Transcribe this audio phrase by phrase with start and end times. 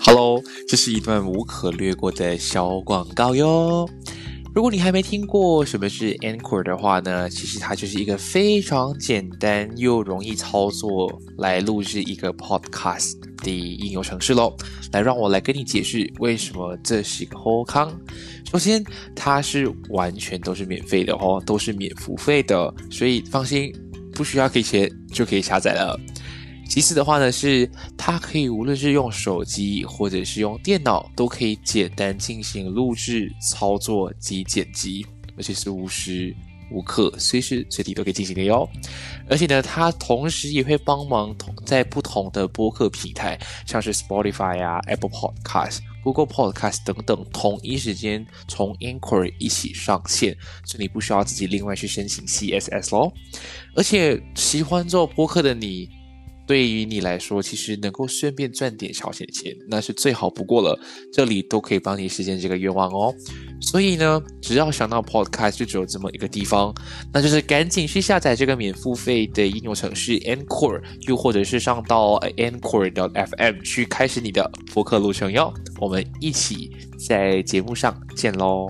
[0.00, 3.88] Hello，这是一段无可略过的小广告哟。
[4.54, 14.56] 如果你还没听过什么是 Anchor 的话呢，其实它就是一个非常简单又容易操作来录制一个 Podcast 的应用程式喽。
[14.92, 17.92] 来，让我来跟你解释为什么这是一个好康。
[18.50, 18.82] 首先，
[19.14, 23.72] 它是完全都是免费的哦，都是免付费的，所以放心，
[24.12, 25.98] 不需要给钱就可以下载了。
[26.68, 35.04] 其次的话呢，是它可以无论是用手机或者是用电脑，都可以简单进行录制、操作及剪辑，
[35.36, 36.36] 而且是无时
[36.70, 38.68] 无刻、随时随地都可以进行的哟。
[39.30, 53.10] 而且呢，它同时也会帮忙同在不同的播客平台，像是 Spotify 啊、Apple Podcast、Google Podcast 等等，同一时间从 Inquiry 一起上线，所以你不需要自己另外去申请 CSS 咯。
[53.74, 55.88] 而且喜欢做播客的你。
[56.48, 60.80] 对于你来说，其实能够顺便赚点小钱钱，那是最好不过了。
[61.12, 63.14] 这里都可以帮你实现这个愿望哦。
[63.60, 66.74] 所以呢，只要想到 Podcast 就只有这么一个地方，
[67.12, 75.52] 那就是赶紧去下载这个免付费的应用程序 Anchor，又或者是上到 Anchor.fm 去开始你的播客路程哟。
[75.78, 76.70] 我们一起
[77.06, 78.68] 在节目上见喽！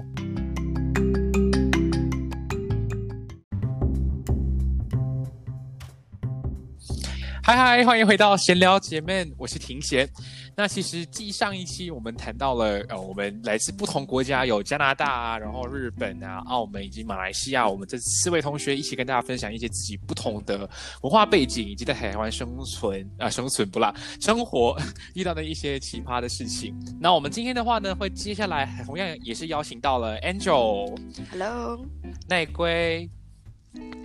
[7.48, 10.06] 嗨嗨，欢迎回到闲聊姐妹，我是庭贤。
[10.54, 20.68] 那其实继上一期我们谈到了，呃，我们来自不同国家，有加拿大啊，然后日本啊、澳门以及马来西亚，我们这四位同学一起跟大家分享一些自己不同的
[21.00, 24.76] 文化背景，以及在台湾生存啊生存不啦，生活
[25.14, 26.78] 遇到的一些奇葩的事情。
[27.00, 31.82] 那我们今天的话呢，会接下来同样也是邀请到了 Angel，Hello，
[32.28, 33.08] 奈龟。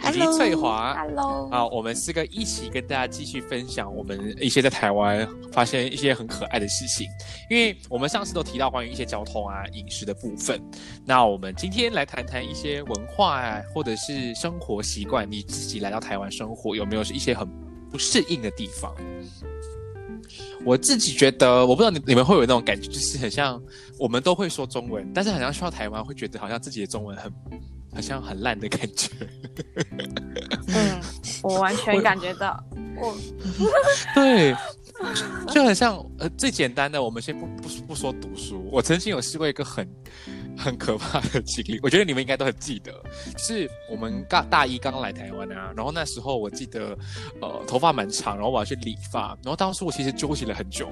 [0.06, 7.08] 以及翠华，Hello，啊，我们四个一起跟大家继续分享我们一些在台湾发现一些很可爱的事情。
[7.50, 10.62] 因为我们上次都提到关于一些交通啊、饮食的部分，
[11.06, 15.30] 那我们今天来谈谈一些文化啊，或者是生活习惯。
[15.30, 17.48] 你自己来到台湾生活，有没有是一些很
[17.90, 18.94] 不适应的地方？
[20.66, 23.62] 我自己觉得，我不知道你你们会有那种感觉，就是很像
[23.98, 27.32] 我们都会说中文，但是好像去到台湾会觉得好像自己的中文很。
[27.94, 29.10] 好像很烂的感觉。
[30.68, 31.02] 嗯，
[31.44, 32.64] 我完全感觉到。
[32.96, 33.16] 我，
[34.14, 34.56] 对，
[35.54, 38.70] 就很像呃，最简单的，我们先不不不说读书。
[38.72, 39.88] 我曾经有试过一个很。
[40.58, 42.94] 很可怕的经历，我觉得你们应该都很记得，
[43.38, 46.98] 是我们刚大一刚来台湾啊，然后那时候我记得，
[47.42, 50.90] 呃，头发蛮长，然后我要去理发，然后当时我其实纠结了很久，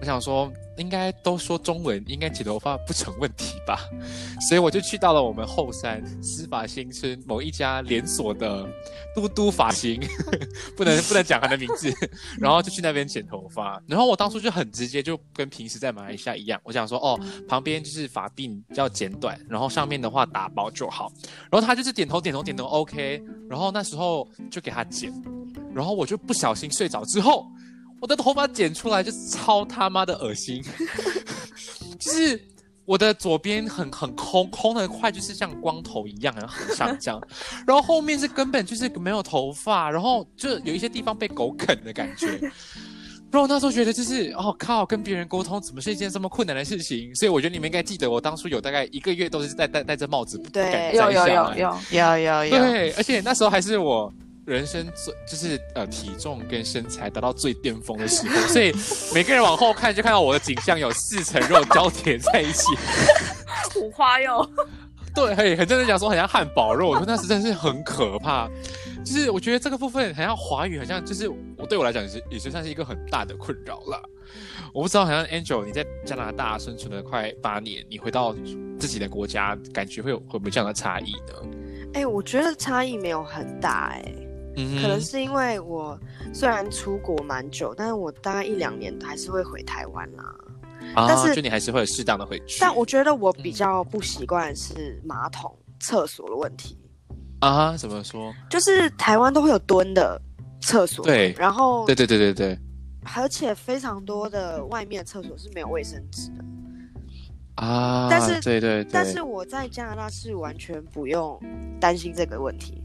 [0.00, 3.80] 我想说应该都说中文，应该剪头发不成问题吧，
[4.48, 8.66] 所以我就去到了我们后山司法新村某一家连锁的
[9.14, 10.00] 嘟嘟发型，
[10.76, 11.92] 不能不能讲他的名字，
[12.38, 17.18] 然后就去那边剪头发，然后我当初就很直接，就跟平时在马来西亚一样，我想说哦，
[17.48, 18.88] 旁边就是发鬓要。
[19.00, 21.10] 剪短，然后上面的话打包就好。
[21.50, 23.22] 然后他就是点头点头点头，OK。
[23.48, 25.10] 然后那时候就给他剪，
[25.74, 27.50] 然后我就不小心睡着之后，
[27.98, 30.62] 我的头发剪出来就超他妈的恶心，
[31.98, 32.38] 就是
[32.84, 37.18] 我的左边很很空空的块，就是像光头一样，然后很像这样。
[37.66, 42.38] 然后后面是根本就是没有头发，然后就有一些地方被狗啃的感觉。
[43.30, 47.14] 然后那时候觉得就是，哦靠，跟别人沟通怎么是一件这么困难的事情？
[47.14, 51.10] 所以我觉得你们应该记得，我当初有大概一个月都是戴戴戴着帽子，不敢摘下。
[51.10, 52.58] 有有有有有有有。
[52.58, 54.12] 对，而且那时候还是我
[54.46, 58.74] 人生最就是呃体重跟身材达到最巅峰的时候，所以
[59.14, 62.64] 每个人往后看就看到我的景象有四层肉交叠在一起，
[63.80, 64.44] 五花肉。
[65.14, 68.48] 对，很很真的讲说，很像汉堡肉，我说那时真是很可怕。
[69.04, 74.08] 就是我觉得这个部分好像华语，好像就是我对我来讲也是也是算是一个很大的困扰了。
[74.72, 78.32] 我不知道，好像 Angel 你在加拿大生存了快八年，你回到
[78.78, 81.34] 自己的国家，感觉会有会不会这样的差异呢？
[81.94, 84.02] 哎，我觉得差异没有很大，哎，
[84.54, 85.98] 可能是因为我
[86.32, 90.24] 虽然出国蛮久，但是我大概一两年还是会回台湾啦。
[90.94, 92.58] 啊，但是就你还是会适当的回去。
[92.60, 96.78] 但我觉得我比较不习惯是马桶、厕所的问题。
[97.40, 98.34] 啊，怎么说？
[98.48, 100.20] 就是台湾都会有蹲的
[100.60, 102.58] 厕所，对，然后对对对对对，
[103.16, 106.44] 而且非常多的外面厕所是没有卫生纸的
[107.54, 108.08] 啊。
[108.10, 111.40] 但是对对，但是我在加拿大是完全不用
[111.80, 112.82] 担心这个问题，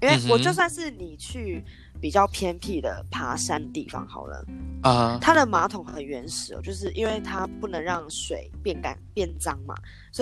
[0.00, 1.64] 因为我就算是你去
[2.00, 4.44] 比较偏僻的爬山地方好了
[4.82, 9.74] 啊，它的马桶很原始哦，就是因为它不能让水变干变脏嘛。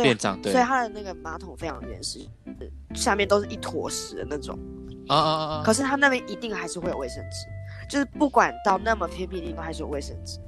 [0.03, 2.27] 变脏，对，所以它的那个马桶非常原始，
[2.95, 4.59] 下面都是一坨屎的那种。
[5.09, 5.63] 啊啊啊啊！
[5.65, 7.47] 可是它那边一定还是会有卫生纸，
[7.89, 10.39] 就是不管到那么偏僻的地方，还是有卫生纸。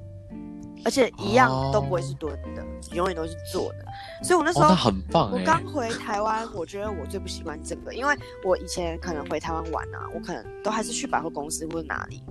[0.84, 3.84] 而且一样都不会是蹲的，永远都是坐的。
[4.22, 5.30] 所以我那时候很棒。
[5.32, 12.22] 我刚回台湾，我觉得我最不习惯这个，因为我以前可能回台湾玩啊，我可能都还是去百货公司或者哪里。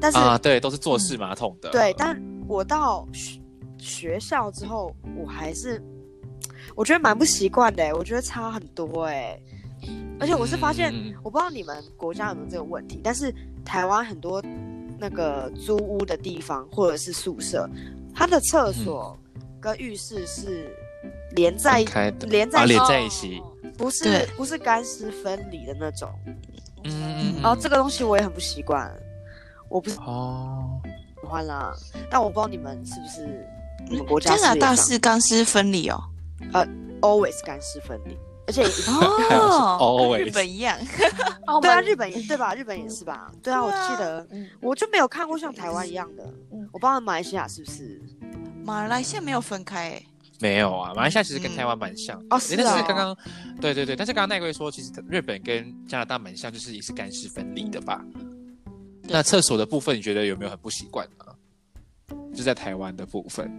[0.00, 1.70] 但是啊，对，都是坐式马桶的。
[1.70, 3.40] 对，但我到学
[3.78, 5.82] 学校之后，我还是
[6.74, 7.94] 我觉得蛮不习惯的。
[7.96, 9.38] 我觉得差很多哎。
[10.18, 13.30] 而且我是发现，我不知道你们国家有没有这个问题，但是
[13.64, 14.42] 台湾很多
[14.98, 17.68] 那个租屋的地方或者是宿舍，
[18.14, 19.18] 它的厕所
[19.60, 20.74] 跟浴室是
[21.32, 21.84] 连在
[22.20, 23.42] 连在连在一起，
[23.76, 26.08] 不是不是干湿分离的那种。
[26.84, 28.90] 嗯，然后这个东西我也很不习惯，
[29.68, 30.80] 我不是哦。
[31.20, 31.74] 喜欢啦，
[32.08, 33.46] 但我不知道你们是不是
[33.88, 36.00] 你们国家加拿大是干湿分离哦，
[36.52, 36.64] 呃
[37.00, 38.16] ，always 干湿分离。
[38.46, 38.62] 而且
[39.80, 40.78] 哦，日本一样，
[41.60, 42.54] 对啊，日本也对吧？
[42.54, 43.30] 日本也是吧？
[43.42, 44.26] 对啊，我记得，
[44.60, 46.24] 我就没有看过像台湾一样的。
[46.72, 48.00] 我不知道马来西亚是不是？
[48.64, 50.00] 马来西亚没有分开，
[50.40, 50.92] 没有啊。
[50.94, 53.16] 马来西亚其实跟台湾蛮像哦，是但是刚刚，
[53.60, 58.04] 对对对，但是刚刚那位说，其实日本跟加拿大蛮像，就是也是干湿分离的吧？
[59.02, 62.16] 那厕所的部分，你觉得有没有很不习惯呢？
[62.34, 63.50] 就在台湾的部分，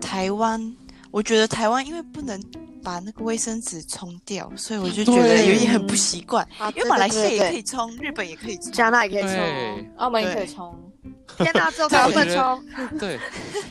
[0.00, 0.76] 台湾，
[1.10, 2.40] 我觉得台湾因为不能。
[2.82, 6.46] 把那个卫生纸冲掉，所以我就觉得有点很不习惯。
[6.74, 10.92] 因为马来西亚也可以冲，日本也可以冲，加拿大也可以冲，澳门也可以冲，
[11.38, 12.64] 加拿大之后才会冲。
[12.98, 13.18] 对，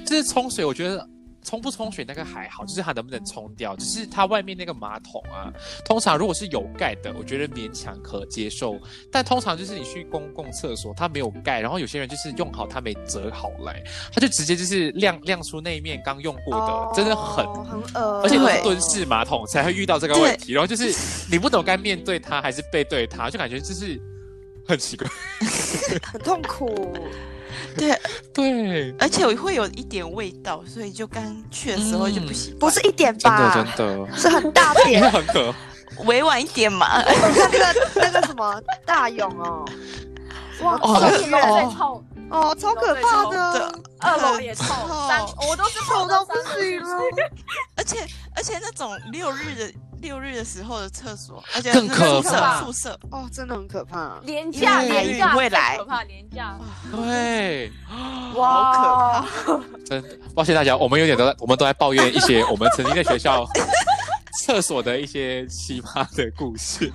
[0.06, 1.08] 就是冲水，我觉得。
[1.44, 5.51] 冲不冲水那个还好，就是它能不能冲掉，只是它外面那个马桶啊，
[5.86, 8.77] 通常如果是有盖的，我觉得勉强可接受。
[9.12, 13.81] 但通常就是你去公共厕所，它没有盖，然后有些人就是用好它没折好来，
[14.13, 20.53] 他就直接就是亮亮出那一面刚用过的，真的很很恶，而且是蹲式马桶才会遇到这个问题。
[20.53, 20.94] 然后就是
[21.31, 24.00] 你不懂该面对它还是背对它，就感觉就是
[24.68, 25.07] 很奇怪，
[26.03, 26.95] 很痛苦。
[27.77, 28.00] 对
[28.33, 32.57] 对，而且我会有一点味道，所以就刚去的时候就不行。
[32.60, 33.54] 不是一点吧？
[33.54, 35.54] 真的真的， 是很大 点，很可
[36.06, 37.01] 委婉一点嘛。
[37.04, 39.66] 看那个那个什么大勇哦，
[40.62, 40.77] 哇，
[41.10, 41.30] 最
[41.75, 44.65] 臭哦，超可怕的，二楼也臭，
[45.07, 47.00] 三我都是臭到不行了。
[47.75, 48.06] 而且
[48.36, 49.74] 而且那种六日的。
[50.01, 52.62] 六日的时候的厕所，而且更可怕。
[52.63, 54.19] 宿舍哦，真的很可怕。
[54.24, 56.57] 廉价，廉价，未来可怕，廉价。
[56.92, 57.72] 对，
[58.36, 59.66] 哇， 好可怕。
[59.86, 63.46] 真的抱歉大家，我们有点都在，我们都在抱怨一些我们曾经在学校
[64.42, 66.92] 厕所的一些奇葩的故事。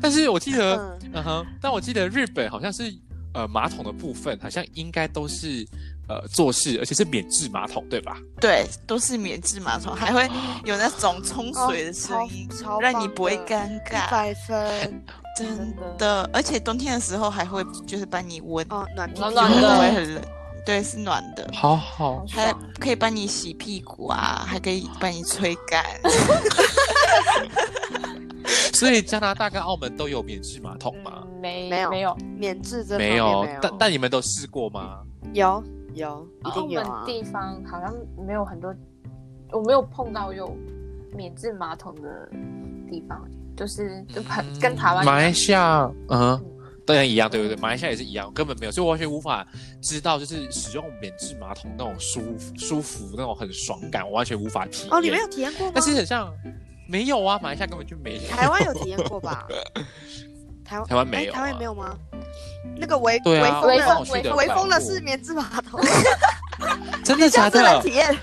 [0.00, 2.94] 但是我记得，嗯哼，但我记得日本好像是
[3.34, 5.66] 呃马桶的部分，好像应该都是。
[6.08, 8.16] 呃，做事而且是免治马桶，对吧？
[8.40, 10.28] 对，都是免治马桶，还会
[10.64, 12.48] 有那种冲水的声音，
[12.80, 14.08] 让你不会尴尬。
[14.10, 15.02] 百分，
[15.36, 20.22] 真的，而且冬天的时候还会就是帮你温，哦，暖暖的，会很冷。
[20.64, 25.84] 对，是暖的，好好，还可以帮你洗屁股啊，还可以帮你吹干。
[28.72, 31.24] 所以加拿大跟澳门都有免治马桶吗？
[31.40, 35.00] 没，没有，没有免治这没有，但但你们都试过吗？
[35.32, 35.62] 有。
[35.96, 37.94] 有，澳门地方好像
[38.26, 38.74] 没有很多，
[39.52, 40.56] 我没有碰到有
[41.14, 42.28] 免治马桶的
[42.88, 43.26] 地方，
[43.56, 45.04] 就是就很跟台湾。
[45.04, 46.38] 马来西亚，嗯，
[46.86, 47.56] 当然一样，对不对？
[47.56, 49.46] 马来西亚也是一样，根本没有，所以我完全无法
[49.80, 52.20] 知道，就是使用免治马桶那种舒
[52.58, 54.92] 舒服、那种很爽感，我完全无法体验。
[54.92, 55.72] 哦，你没有体验过吗？
[55.74, 56.30] 但是很像
[56.88, 58.22] 没有啊，马来西亚根本就没有。
[58.28, 59.48] 台湾有体验过吧？
[60.68, 61.96] 台湾台湾没有，台湾没有吗？
[62.76, 63.40] 那个微微
[63.80, 65.80] 风的微风的是棉质马桶，
[67.04, 67.80] 真的假的？
[67.82, 68.16] 体验。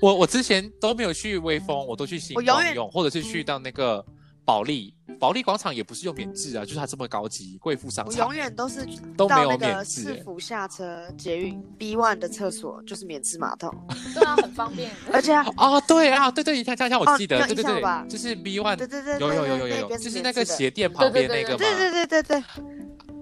[0.00, 4.04] 我我之前都没有去微风，我都去新光用，或者是去到那个。
[4.44, 8.86] 保利，保利广场也不是用免治啊，就是它这么高级贵妇商场，永远都是
[9.16, 10.02] 都没有免治。
[10.02, 13.74] 市府下车捷运 B one 的厕所就是免治马桶，
[14.14, 14.90] 对啊，很方便。
[15.12, 22.44] 而且 啊，对啊，对对，你看，这样我记得，对对对，就是 B one，对对对，有有有有有，就是那个鞋店旁边那个，对对对对对。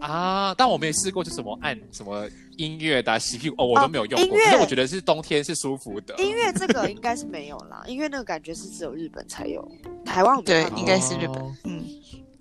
[0.02, 4.36] 啊，但我没试过，就什么按什么音乐的洗屁股哦，我都没有用过。
[4.36, 6.16] 因为我觉得是冬天是舒服的。
[6.18, 9.66] 音乐这个应该是没有啦，音乐那个感觉是只有日本才有，
[10.04, 11.40] 台湾对，应该是日本。
[11.62, 11.84] 嗯，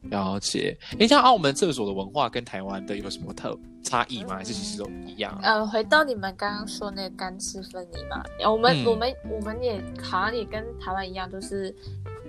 [0.10, 0.76] 了解。
[1.00, 4.38] 哎，像澳门厕所的文化跟台湾的有什么特差异吗？
[4.38, 5.40] 还是其实都一样？
[5.44, 11.72] 呃，回到你们刚刚说那个干湿分离嘛，我们我们我们也好像也跟台湾一样，都是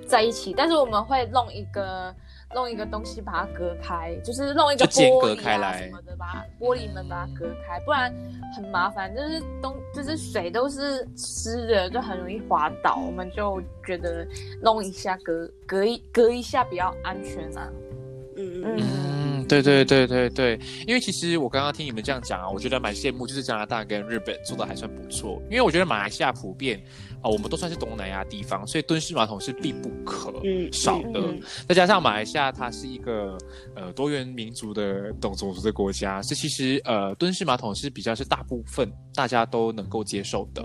[0.07, 2.15] 在一起，但是我们会弄一个。
[2.55, 8.15] 弄一个东西把它隔开，就是弄一个玻璃啊什么的，把玻璃门把它隔开，不然
[8.55, 9.15] 很麻烦。
[9.15, 12.97] 就是东，就是水都是湿的，就很容易滑倒。
[12.97, 14.27] 我们就觉得
[14.61, 17.69] 弄一下隔隔一隔一下比较安全啊。
[18.37, 19.22] 嗯嗯。
[19.47, 25.41] 对对对对对，因为其实我刚刚听你们这样讲啊，我觉得蛮羡慕，就是加拿大跟日本做的还算不错。
[25.51, 26.83] 因为我觉得马来西亚普遍
[27.23, 30.33] 啊，我们都算是东南亚地方，所以蹲式马桶是必不可
[30.73, 31.21] 少的。
[31.69, 33.37] 再加上马来西亚它是一个
[33.75, 40.63] 呃多元民族的种族的国家，所以其实呃蹲式马桶是比较是大部分大家都能够接受的，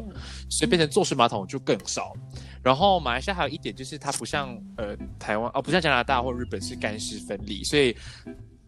[0.50, 2.14] 所以变成坐式马桶就更少。
[2.64, 7.96] 然后马来西亚还有一点就是，它不像呃台湾哦，不像加拿大或日本是干湿分离，所以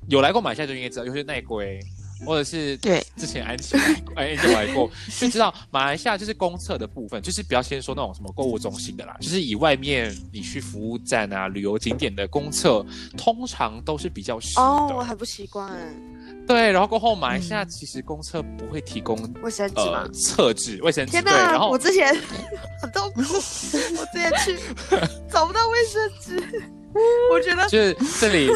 [0.09, 1.79] 有来过马来西亚就应该知道，尤其是内龟
[2.25, 3.77] 或者是对之前安琪
[4.15, 12.85] 安琪来过， 就知道马来西亚就是公厕的部分，就是不要先说那种什么购物中心的啦，就是以外面你去服务站啊、旅游景点的公厕，
[13.17, 14.61] 通常都是比较湿的。
[14.61, 15.71] 哦，我很不习惯。
[16.45, 20.05] 对，然后过后马来西亚其实公厕不会提供卫生纸吗？
[20.11, 21.11] 厕纸、卫生纸。
[21.11, 21.31] 天哪！
[21.51, 22.13] 然后我之前
[22.81, 24.57] 很痛苦，我之前去
[25.31, 26.67] 找不到卫生纸，
[27.31, 28.49] 我觉得就是这里。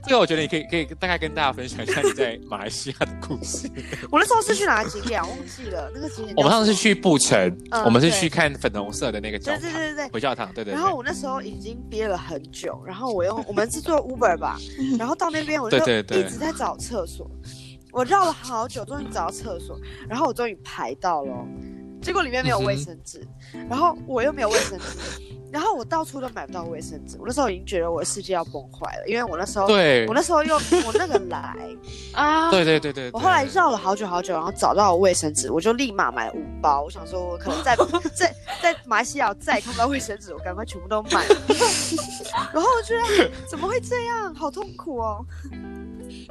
[0.06, 3.70] 这个我觉得你可以可以大概跟大家分享一下你在马来西亚的故事。
[4.10, 5.20] 我那时候是去哪个景点？
[5.22, 6.34] 忘记了那个景点。
[6.36, 9.60] 我们上次去布城，我们是去看粉红色的那个教堂。
[9.60, 10.52] 对对对对回教堂。
[10.54, 10.72] 对对。
[10.72, 14.58] 然后我那时候已经憋了很久，然后我用我们是坐 Uber 吧，
[14.98, 17.30] 然后到那边我就一直在找厕所，
[17.92, 19.78] 我绕了好久，终于找到厕所，
[20.08, 21.46] 然后我终于排到了。
[22.02, 23.26] 结果里面没有卫生纸，
[23.68, 24.84] 然后我又没有卫生纸，
[25.52, 27.16] 然后我到处都买不到卫生纸。
[27.18, 31.54] 我那时候已经觉得我的世界要崩坏了，因为我那时候，对，我那时候又我那个来
[32.14, 36.82] 啊，对对对对，我后来绕了好久好久，然后找到卫生纸，我就立马买了五包。
[36.82, 37.76] 我想说，我可能在
[38.14, 41.26] 在在马来西亚再也看不到卫生纸，我赶快全部都买。
[42.52, 45.24] 然后我觉得怎么会这样，好痛苦哦。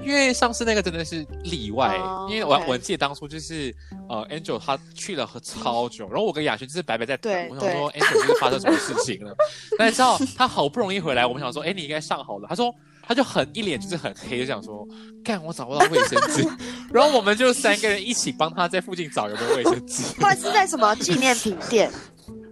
[0.03, 1.95] 因为上次那个真的是例外，
[2.29, 3.73] 因为我我记得当初就是
[4.07, 9.35] 呃，Angel 他去了超久，然后我跟雅轩就是白白在等，我想说 Angel 就是发生什么事情了，
[9.77, 14.87] 但知道他好不容易回来，我们想说，哎，你应该上好了，他说他就很一脸就是很黑，就想说，
[15.23, 16.47] 干我找不到卫生纸，
[16.91, 21.91] 然后我们就三个人一起帮他在附近找有没有卫生纸， 后来是在什么纪念品店。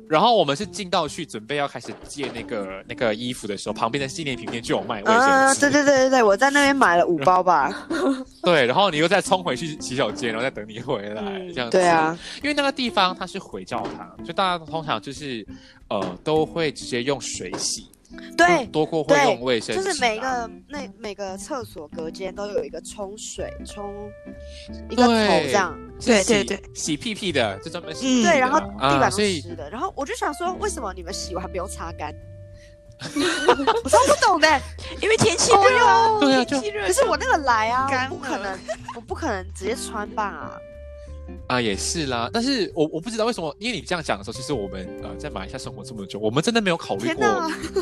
[0.10, 5.60] 然后我们是进到去准备要开始借那个那个衣服的时候，旁边的纪念品店就有卖卫生纸。
[5.62, 7.88] 对对对对对，我在那边买了五包吧。
[8.44, 11.24] 对，然后你又再冲回去洗手间，然后再等你回来，
[11.54, 11.78] 这样子。
[11.78, 15.46] 对啊，因为那个地方它是回教堂，就大家通常就是
[15.90, 17.88] 呃都会直接用水洗。
[18.38, 24.10] 对，多过会用卫生，就是每个那每个厕所隔间都有一个冲水冲
[24.90, 32.14] 一个头这样，对对对，洗屁屁的就专门洗，对，然后地板都湿的，然后我就想说，为什么你们洗完不用擦干？
[32.98, 34.62] 我超不懂的，
[35.02, 38.60] 因为天气热，对啊，天气热，可是我那个来啊，我不可能，
[38.96, 40.24] 我不可能直接穿吧。
[40.24, 40.58] 啊，
[41.62, 47.26] 也是啦，但是我我不知道为什么，因为你这样讲的时候，其实我们呃在马来西亚生活这么久，我们真的没有考虑过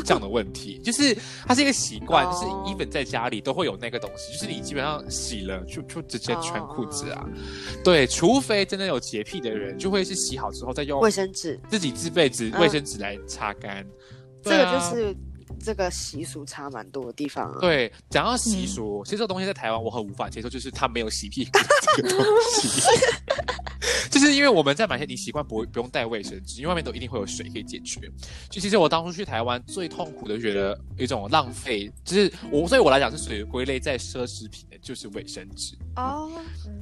[0.04, 7.26] 这样的问题，就是它是一个习惯，就是 even 在家里都会有那个东西，就是你基本上洗了就就直接穿裤子啊，
[7.82, 11.60] 对，除非真的有洁癖的人，就会是洗好之后再用卫生纸。
[11.68, 13.86] 自己自备纸卫生纸来擦干，
[14.42, 15.16] 这个就是。
[15.60, 17.58] 这个习俗差蛮多的地方啊。
[17.60, 21.50] 对，讲到习俗，其实这个东西在台湾我很无法接受，就是它没有洗屁股
[21.96, 22.18] 这个东
[22.52, 22.80] 西。
[24.10, 28.00] 就是因为我们在买些，你习惯不不用带卫生纸，因为外面都一定会有水可以解决。
[28.48, 36.30] 就其实我当初去台湾最痛苦的，觉得一种浪费，就是我，所以我来讲是属于归类在奢侈品的，就是卫生纸哦，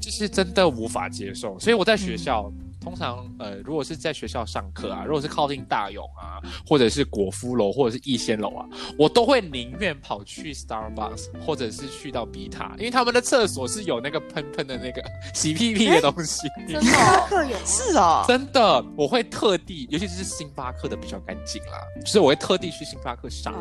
[0.00, 1.58] 就是真的无法接受。
[1.58, 2.52] 所以我在学校。
[2.84, 8.66] 通常，呃，如果是在学校上课啊，如果是靠近大勇啊，或者是果夫楼，或者是逸仙楼啊，
[8.98, 16.46] 我都会宁愿跑去 Starbucks，或者是去到 B 塔，因为他们的厕所是有那个喷喷的那个 洗屁屁的东西。
[16.68, 17.46] 真的？
[17.46, 23.54] 有 是哦，真的，我会特地，尤其是星巴克的比较干净啦，就是我会特地去星巴克上，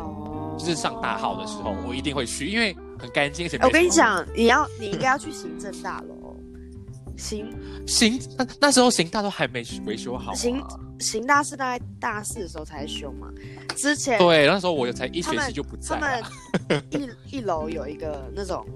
[0.58, 3.48] 就是上大号的时候，我一定会去，因为很干净。
[3.62, 6.23] 我跟你讲，你要你应该要去行政大楼。
[7.16, 7.46] 行
[7.86, 10.34] 行，那那时候行大都还没维修好。
[10.34, 10.62] 行
[10.98, 13.28] 行大是大概大四的时候才修嘛，
[13.76, 15.98] 之前对那时候我才一学期就不在。
[15.98, 18.66] 他们一一楼有一个那种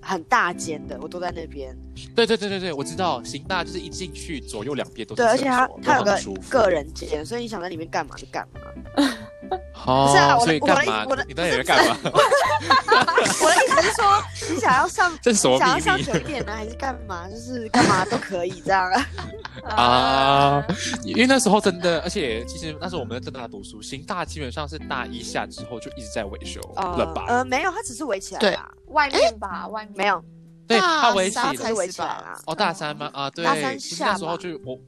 [0.00, 1.76] 很大间的，我都在那边。
[2.14, 6.18] 对对对对对，我知道行大就是一进去左右两边都是对，而且它它有个
[6.48, 8.60] 个人间，所以你想在里面干嘛就干嘛。
[9.50, 11.04] 不是啊，所以干嘛？
[11.08, 11.96] 我的你到底在干嘛？
[12.04, 14.22] 我的意思是说，
[14.54, 17.28] 你想要上， 这是什么想要上酒店呢，还是干嘛？
[17.28, 19.06] 就是干嘛都可以这样啊。
[19.74, 20.66] 啊，
[21.02, 27.24] 因为那时候真的，而且其实那时候我们在正大读书，新大基本上是大一下之后就一直在维修了吧？
[27.28, 28.56] 呃，没有，它只是围起来对，
[28.86, 30.22] 外面吧，外面没有，
[30.70, 33.10] 对，他围起来，围起来哦，大三吗？
[33.12, 34.78] 啊，对，大三下那时候就我。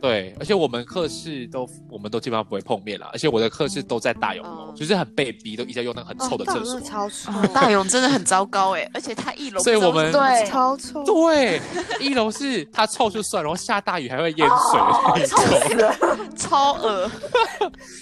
[0.00, 3.10] 对，而且我们课室都，我们都基本上不会碰面了。
[3.12, 6.80] 而且我的课室都在大勇楼，就是很被逼，都一直在用那个很臭的厕所。
[6.80, 8.88] 超臭，大勇真的很糟糕哎！
[8.94, 11.02] 而且他一楼，所以我们对超臭。
[11.02, 11.60] 对，
[11.98, 15.96] 一楼是它臭就算，然后下大雨还会淹水，臭死了，
[16.38, 17.10] 超恶。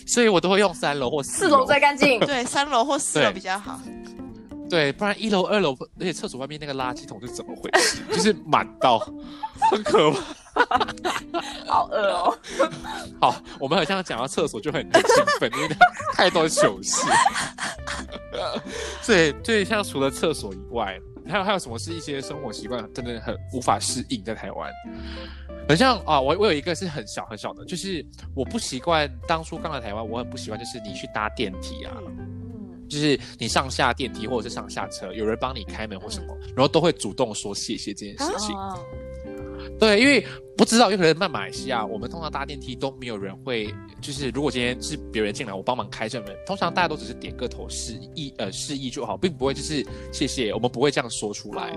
[0.06, 2.20] 所以我都会用三楼或四楼最干净。
[2.20, 3.80] 对，三楼或四楼比较好。
[4.68, 8.02] 对，不然一楼、二楼，而且厕所外面那个垃圾桶是怎么回事？
[8.10, 10.18] 就是满到很可怕。
[11.66, 12.38] 好饿哦！
[13.20, 15.68] 好，我们好像讲到厕所就很很兴奋，因为
[16.14, 17.06] 太多糗事。
[19.06, 20.98] 对对，像除了厕所以外，
[21.28, 24.72] 还有还有什么是一些生活习惯真的很无法适应在台湾？
[25.68, 31.94] 很像啊，我我有一个是很小很小的，就是我不习惯当初刚来台湾，我很不习惯，就是你去搭电梯啊，
[32.88, 38.54] 就是你上下电梯或者是上下车，有人帮你开门或什么，然后都会主动说谢谢这件事情。
[39.78, 40.24] 对，因为
[40.56, 51.76] 不知道，有可能在马来西亚，我们通常搭电梯都没有人会，就是如果今天是别人进来，我帮忙开这门，通常大家都只是点个头示意，呃，示意就好，并不会就是谢谢，我们不会这样说出来。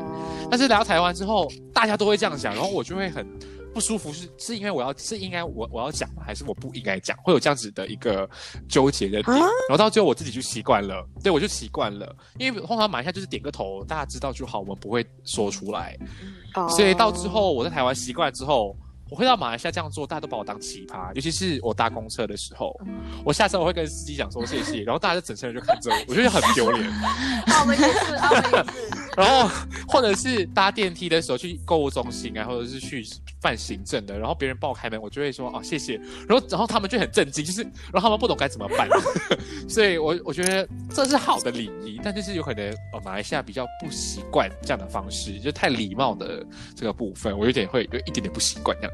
[0.49, 3.27] 但是来到台湾之后，大家都会这样讲，然后我就会很。
[3.73, 6.23] 不舒服是是因为我要是应该我我要讲吗？
[6.25, 7.17] 还是我不应该讲？
[7.23, 8.29] 会有这样子的一个
[8.67, 15.97] 纠结的点，然后到最后我自己就习惯了，对我就习惯了，因为通常马来西亚就是点个头，大家知道就好，我们不会说出来，
[16.69, 18.75] 所以到之后我在台湾习惯之后。
[19.09, 22.73] 我会到马来西亚这样做，大家都把我当奇葩，尤其是我搭公车的时候，
[23.25, 26.89] 我下车我会跟司机讲说谢谢，然后大家就整车人就看着我，我觉得很丢脸。
[27.59, 28.65] 我们也是，我们也是。
[29.17, 29.53] 然后
[29.85, 33.05] 或者是搭电梯的时候去购物中心啊，或者是去
[33.41, 35.95] 办行政的，然后别人帮我开门，我就会说哦谢谢，
[36.27, 38.87] 然后然后他们就很震惊，就是然后他们不懂该怎么办，
[39.67, 46.45] 所以我我觉得这是好的礼仪，但就是有可能呃马来西亚比较不习惯这样的方式，就太礼貌的
[46.75, 48.91] 这个部分，我有点会有一点点不习惯这样。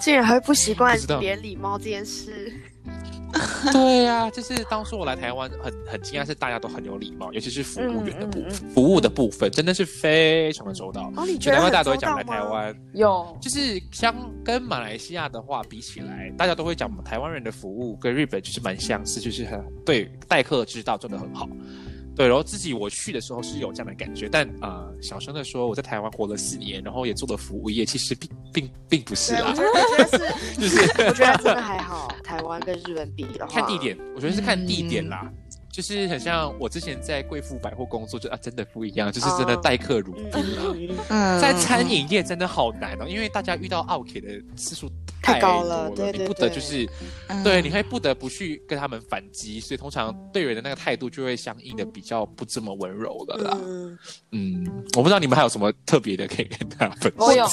[0.00, 2.52] 竟然还会不习惯别人礼貌这件事。
[3.72, 11.12] 对呀，就是当初我来台湾，很很惊讶是大家都很有礼貌，尤其是服务员的部分，服务的部分真的是非常的周到。
[11.16, 21.46] 哦，你觉得大家都会讲来台湾有，就是相跟马来西亚的话比起来，大家都会讲台湾人的服务跟日本就是蛮相似，就是很对待客之道做的很好。
[22.18, 29.44] 对，然后自己我去的时候是有这样的感觉，但呃，小声的说，我在台湾活了四年，然后也做了服务业，其实并并并不是啦。
[29.46, 30.18] 我觉得是，
[30.60, 32.12] 就是我觉得真的还好。
[32.24, 35.30] 台湾跟日本比的话，看地点，我觉得是看地点啦。
[35.70, 41.38] 就是很像我之前在贵妇百货工作，就啊，真的不一样，就是真的待客如宾啊。
[41.40, 44.90] 在餐饮业真的好难哦，因为大家遇到 OK 的次数
[45.22, 46.88] 太高了，对你不得就是，
[47.44, 53.58] 对，你会不得不去跟他们反击，所以通常队员的那个态度就会相应的比较不这么温柔了啦。
[54.32, 57.26] 嗯，我不知道你们还有什么特别的可以跟大家分享。
[57.26, 57.44] 我有，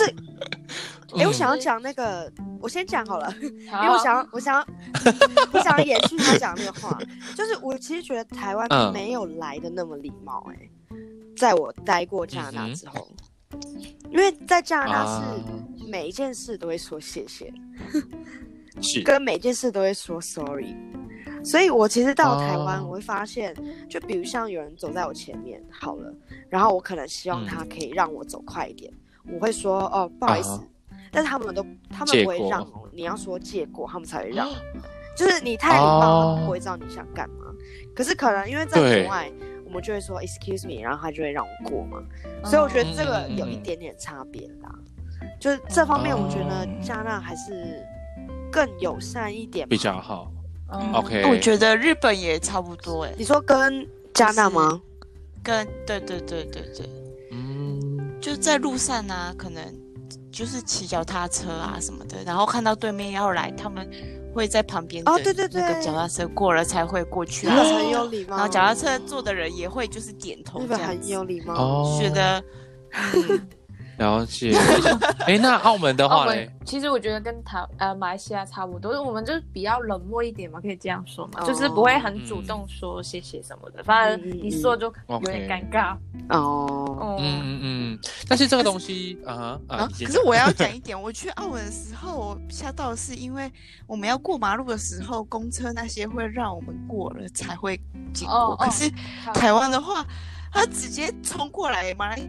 [1.17, 4.67] 哎，我想要讲那个，我先讲好了，因为我想要，我想要，
[5.53, 6.97] 我想要延续他讲那个话，
[7.35, 8.23] 就是我其实觉得。
[8.35, 10.69] 台湾没有来的那么礼貌哎，
[11.37, 13.07] 在我待过加拿大之后，
[14.09, 17.53] 因为在加拿大是每一件事都会说谢谢，
[18.81, 19.01] 是。
[19.03, 20.75] 跟每件事都会说 sorry，
[21.43, 23.55] 所以我其实到台湾我会发现，
[23.89, 26.13] 就比如像有人走在我前面好了，
[26.49, 28.91] 然后我可能希望他可以让我走快一点，
[29.31, 30.59] 我会说哦不好意思，
[31.11, 34.49] 但是他们都他们不会让哦，你要说借过他们才会让，
[35.15, 37.44] 就是你太礼貌，他们不会知道你想干嘛。
[37.95, 39.31] 可是可能因为在国外，
[39.63, 42.03] 我们就会说 excuse me，然后他就会让我过嘛。
[42.43, 44.69] 所以我觉得这个有一点点差别啦。
[45.39, 47.81] 就是这方面，我觉得加纳还是
[48.51, 50.31] 更友善一点，比较好。
[50.93, 53.13] OK，我觉得日本也差不多哎。
[53.17, 54.81] 你说跟加纳吗？
[55.43, 56.89] 跟对对对对对，
[57.31, 59.63] 嗯，就在路上啊，可能
[60.31, 63.89] 就是骑脚踏车啊什么的，然后看到对面要来，他们。
[64.35, 68.35] 会在旁边哦，对对对，那个脚踏车过了才会过去，很有礼貌。
[68.35, 72.43] 然后脚踏车坐的人也会就是点头，这样很有礼貌，觉得。
[73.97, 74.53] 了解，
[75.25, 76.51] 哎，那澳门的话呢？
[76.65, 85.95] 其实我觉得跟台呃马来西亚差不多，我们就是比较冷漠一点嘛，可以这样说嘛，就是不会很主动说谢谢什么的，反正一说就有点尴尬。
[86.29, 87.17] 哦。
[87.19, 93.51] 嗯嗯嗯，但是这个东西啊啊，可是我要讲一点，我去澳门的时候我吓到的是，因为
[93.85, 97.79] 我们要过马路的时候，公车那些会让我们过了才会
[98.13, 98.89] 经过，可是
[99.33, 100.05] 台湾的话，
[100.51, 102.19] 他直接冲过来，马来。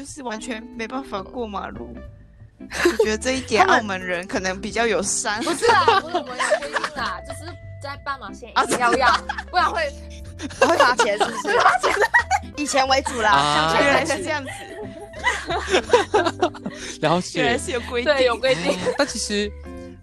[0.00, 1.94] 就是完全没办法过马路，
[2.58, 5.44] 我觉得这一点澳门人可能比较有山。
[5.44, 7.44] 不是啊，不是我们有规定啦，就是
[7.82, 9.92] 在斑马线一定要让，不然会
[10.58, 11.36] 会罚钱，是不是？
[12.56, 14.50] 以前为主啦，原来是这样子。
[17.02, 18.78] 了解，原来是有规定，有规定。
[18.96, 19.52] 但其实，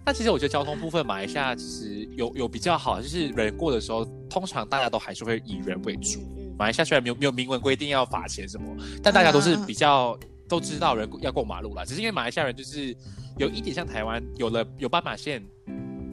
[0.04, 6.20] 但其实我觉得交通部分，马来西亚其实有有比较好，就是人过的时候，通常大家都还是会以人为主。
[6.58, 10.18] 马来西亚虽然没有没有明文规定要罚钱什么，但大家都是比较
[10.48, 11.84] 都知道人要过马路啦。
[11.84, 12.94] 只是因为马来西亚人就是
[13.38, 15.42] 有一点像台湾，有了有斑马线。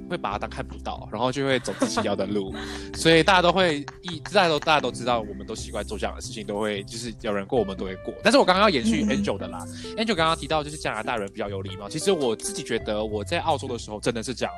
[0.10, 2.54] 会把它当看不到，然后就会走自己要的路，
[2.96, 8.14] 所以大家都会一大家都大家都知道，我们都习惯做这样的事情，都会就是有人过我们都会过。
[8.24, 9.66] 但是我刚刚要延续 Angel 的啦
[9.98, 14.54] ，Angel 刚刚提到就是加拿大人比较有礼貌，其实我自己觉得我在澳洲的时候真的是这样，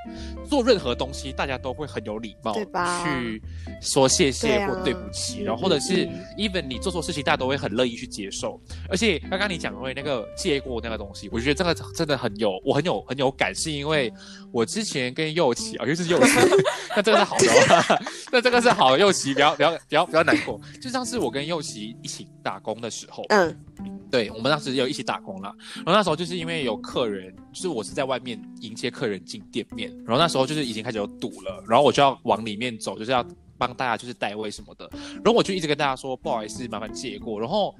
[0.49, 3.03] 做任何东西大家都会很有礼貌，对吧？
[3.03, 3.41] 去
[3.81, 6.07] 说谢谢或对不起，然后或者是
[6.37, 8.59] even 你做错事情，大家都会很乐意去接受。
[8.89, 14.11] 而且刚刚你讲的那个借过那个东西，我觉得这个真的很有我很有很有感，是因为
[14.51, 16.31] 我之前跟右奇啊，尤其是右奇，
[16.95, 18.99] 那这个是好的， 那这个是好的。
[18.99, 20.59] 右奇不要不要不要不要难过。
[20.81, 23.55] 就像是我跟右奇一起打工的时候，嗯，
[24.09, 25.53] 对，我们当时有一起打工啦。
[25.75, 33.25] 然后那时候就是因为有客人，就是我是在外面迎接客人进店面，然后那时候就是已经开始有堵了，然后我就要往里面走，就是要
[33.57, 34.89] 帮大家就是代位什么的。
[35.15, 37.39] 然后我就一直跟大家说，不好意思，麻烦借过。
[37.39, 37.75] 然后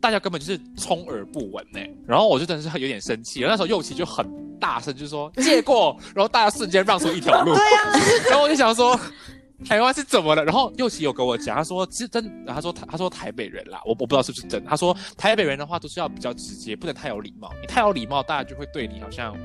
[0.00, 1.80] 大家根本就是充耳不闻呢。
[2.06, 3.40] 然后我就真的是有点生气。
[3.40, 4.24] 那时候右奇就很。
[4.60, 7.54] 大声就说借过，然后大家瞬间让出一条路。
[7.56, 8.98] 对呀，然后我就想说，
[9.66, 10.44] 台湾是怎么了？
[10.44, 14.64] 然后右奇有跟我讲，他说是真，他说他他说台北人啦，我我不知道是不是真。
[14.64, 17.50] 他说台北人的话都是要比较直接，不能太有礼貌。
[17.60, 19.36] 你太有礼貌，大家就会对你好像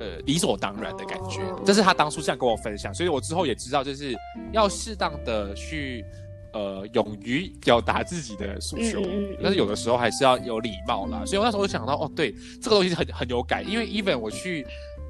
[0.00, 1.40] 呃理所当然的感觉。
[1.64, 4.14] 这是他当初这样跟我分享，所以我之后也知道，就是
[4.52, 6.04] 要适当的去。
[6.52, 9.02] 呃，勇于表达自己的诉求，
[9.42, 11.24] 但是有的时候还是要有礼貌啦。
[11.24, 14.66] 所以我那时候就想到，哦，对，这个东西很很有感，因为 even 我去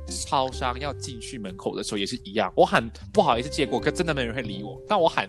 [0.06, 4.80] 超商要进去门口的时候也是一样，我喊不好意思借过，可真的没人会理我。
[4.88, 5.28] 但我喊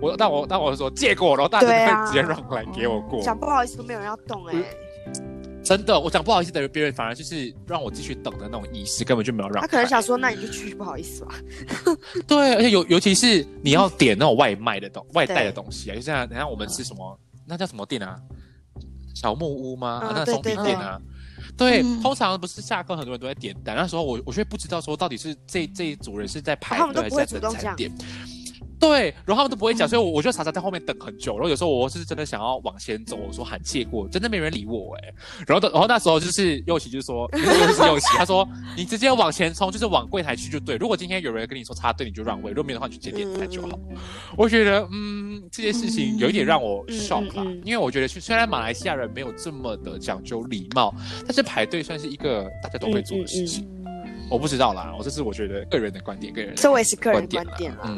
[0.00, 3.20] 我，但我但我说借过，然后大家会直接让来给我过。
[3.22, 4.54] 讲不好意思都没有人要动哎。
[5.66, 9.60] 真的，我讲不好意思，等于别人反而就是让我继续等的那种意思，根本就没有让。
[9.60, 11.34] 他可能想说，那你就去，不好意思吧。
[12.24, 18.16] 对，而且尤尤其是你要点那种外卖的东外带的东西啊，就像等下我们吃什么，那叫什么店啊？
[19.12, 20.00] 小木屋吗？
[20.04, 21.00] 啊，那松饼店啊。
[21.56, 27.90] 对，通常不是下课很多人都在点单，那时候我我却不知道说到底是这这一组人是在排队还是在等餐点。
[28.88, 31.34] 对，然后他们都不会讲，所以我我就常常在后面等很久。
[31.34, 35.12] 然后有时候我是真的想要往前走，我说喊借过，真的没人理我哎。
[35.46, 37.38] 然后然后那时候就是右奇就说，又
[37.72, 40.76] 是右奇，他说你直接往前冲，就是往柜台去就对。
[40.76, 43.78] 如果今天有人跟你说插队，你就让位；如果没有的话，你就直接点单就好。
[44.36, 50.94] 我觉得嗯，这件事情有一点让我 shock 啦，因为我觉得虽然马来西亚人没有这么的讲究礼貌，
[51.24, 53.68] 但是排队算是一个大家都会做的事情。
[54.28, 57.96] 我不知道啦，我这是我觉得个人的观点，个人这我也是个人观点啦。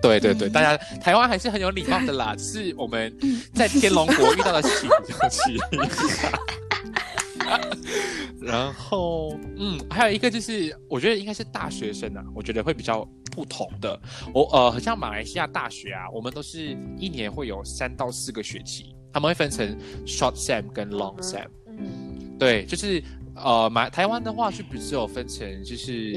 [0.00, 3.14] 对对对，大家台湾还是很有礼貌的啦，是我们
[3.54, 4.88] 在天龙国遇到的奇
[5.30, 5.58] 奇。
[8.40, 14.00] 然后，嗯，还有一个就是，我觉得应该是大学生啊，我觉得会比较不同的。
[14.32, 21.44] 我呃，很像马来西亚大学啊，我们都是一年会有三到四个学期，他们会分成 short sem 跟 long sem。
[21.66, 23.02] 嗯，对，就是。
[23.42, 26.14] 呃，马台湾的话是不是有分成就是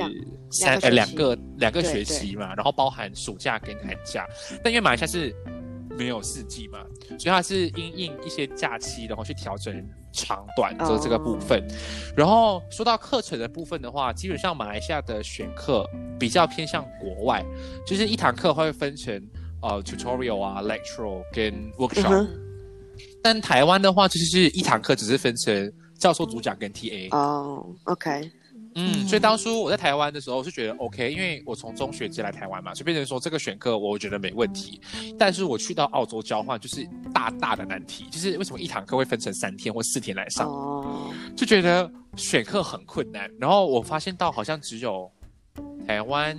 [0.49, 4.27] 三呃两个两个学期嘛，然后包含暑假跟寒假。
[4.63, 5.35] 但因为马来西亚是
[5.97, 6.79] 没有四季嘛，
[7.17, 9.73] 所以它是因应一些假期，然后去调整
[10.11, 11.63] 长短的这个部分。
[12.15, 17.45] 然后说到课程的部分的话，基本上马来西亚的选课比较偏向国外，
[17.85, 19.15] 就是一堂课会分成
[19.61, 22.27] 呃 tutorial 啊、lecture 跟 workshop。
[23.21, 25.71] 但台湾的话，就是一堂课只是分成。
[25.97, 28.31] 教授主讲跟 T A 哦，OK，
[28.75, 34.81] 嗯，所以当初我在台湾的时候是觉得 OK，因为我从中学接来台湾嘛，所以变成说这个选课我觉得没问题。
[35.17, 40.47] 但是我去到澳洲交换就是大大的难题，就是为什么一堂课会分成三天或四天来上，
[41.35, 43.29] 就觉得选课很困难。
[43.39, 45.09] 然后我发现到好像只有
[45.87, 46.37] 台湾。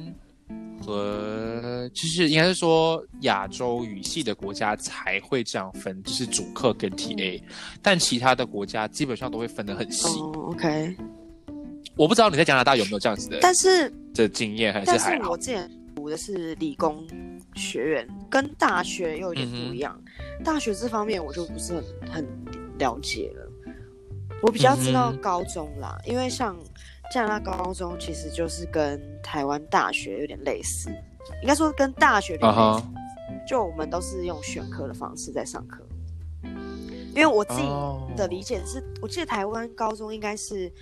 [0.84, 7.42] 和就是应该是说亚洲语系的国家才会这样分，就是主课跟 TA，
[7.80, 10.06] 但其他的国家基本上都会分得很细。
[10.34, 10.94] OK，
[11.96, 15.30] 我不知道你在加拿大有没有这样子的，但是的经验还是还好。
[15.30, 17.06] 我之前读的是理工
[17.54, 19.98] 学院，跟大学又有点不一样。
[20.44, 22.28] 大学这方面我就不是很很
[22.78, 23.48] 了解了，
[24.42, 26.54] 我比较知道高中啦，因为像。
[27.12, 30.90] 加拿大高中其实就是跟台湾大学有点类似，
[31.42, 32.84] 应该说跟大学有点类似。
[33.46, 35.84] 就我们都是用选科的方式在上课，
[37.14, 37.68] 因为我自己
[38.16, 40.72] 的理解是，我记得台湾高中应该是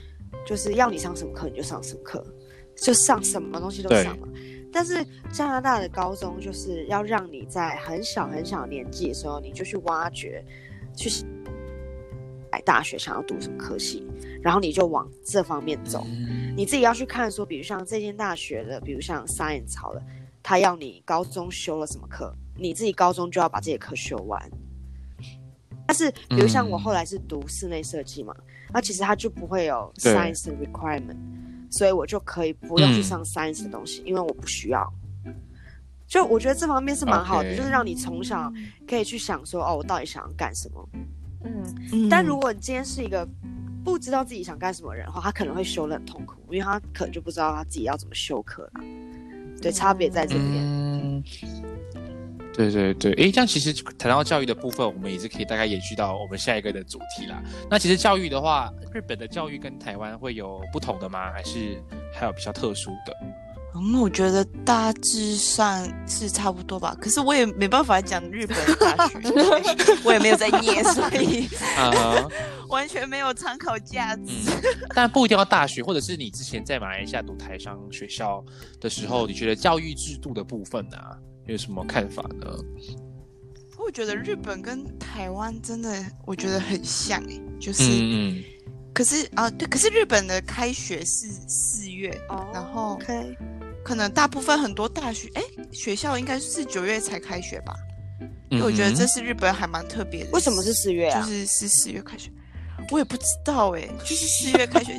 [0.47, 2.25] 就是要你上什么课你就上什么课，
[2.77, 4.29] 就上什么东西都上嘛。
[4.73, 10.45] 但是加拿大的高中就是要让你在很小很小年纪的时候你就去挖掘，
[10.97, 11.11] 去
[12.61, 14.07] 大学想要读什么科系，
[14.43, 16.07] 然后你就往这方面走。
[16.57, 20.03] 你自己要去看说，比如像这间大学的，比如像 Science 好了，
[20.43, 24.51] 他要你高中修了什么课，你自己高中就要把这些课修完。
[25.87, 28.35] 但是，比如像我后来是读室内设计嘛，
[28.73, 31.17] 那其实它就不会有 Science requirement，
[31.71, 34.91] 所以我就可以不用去上 Science 的东西，因为我不需要。
[36.07, 38.53] 就我觉得这方面是蛮好的，就是让你从小
[38.87, 40.89] 可以去想说，哦，我到底想要干什么。
[41.45, 43.27] 嗯，但如果你今天是一个
[43.85, 48.81] 不知道自己想干什么人的话，他可能会修的很痛苦，因为他可能就不知道他自己要怎么修课了。
[49.61, 50.45] 对，差别在这边。
[50.59, 51.23] 嗯，
[52.53, 57.43] 对对对，诶，这样其实谈到教育的部分，我们也是可以大概延续到我们下一个的主题啦。
[57.71, 61.33] 那其实教育的话，日本的教育跟台湾会有不同的吗？
[61.33, 61.81] 还是
[62.13, 63.17] 还有比较特殊的？
[63.75, 66.95] 嗯，我觉得大致上是差不多吧。
[67.01, 69.19] 可是我也没办法讲日本大学，
[70.05, 71.91] 我也没有在念，所以啊，
[72.69, 74.33] 完全没有参考价值。
[74.95, 78.45] 但不一定要大学，或者是你之前在马来西亚读台商学校
[78.79, 80.99] 的时候，你觉得教育制度的部分呢，
[81.47, 82.47] 有什么看法呢？
[83.79, 88.45] 我觉得日本跟台湾真的，我觉得很像哎，就是嗯，
[88.93, 92.21] 可是啊，对，可是日本的开学是四月，
[92.53, 93.01] 然后。
[93.85, 95.43] 可能大部分很多大学，哎，
[95.73, 97.75] 学校应该是九月才开学吧？
[98.51, 100.31] 因为我觉得这是日本还蛮特别的。
[100.33, 101.21] 为什么是四月啊？
[101.21, 102.31] 就是是四月开学。
[102.91, 104.93] 我也不知道哎， 就是四月开学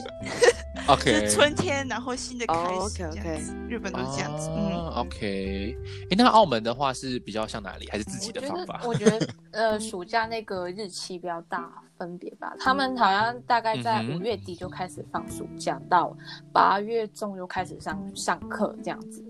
[0.88, 5.78] ，OK，春天，然后新的开始，OK，OK，日本都是这样子，嗯，OK。
[6.10, 7.88] 哎，那澳门的话是比较像哪里？
[7.92, 8.82] 还是自己的方法？
[8.86, 12.54] 我觉得，呃， 暑假那个日期比较大分别吧。
[12.60, 16.16] 他们好像大概在五月底就开始放暑假，到
[16.52, 19.24] 八月中就开始上上课这样子。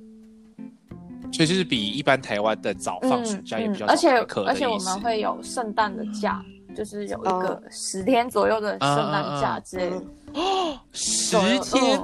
[1.31, 4.09] 所以就是比一般台湾的早放暑假也比较，而且
[4.45, 6.43] 而且我们会有圣诞的假。
[6.73, 9.95] 就是有一个十天左右的圣诞假之类的。
[10.33, 12.01] 哦，十天。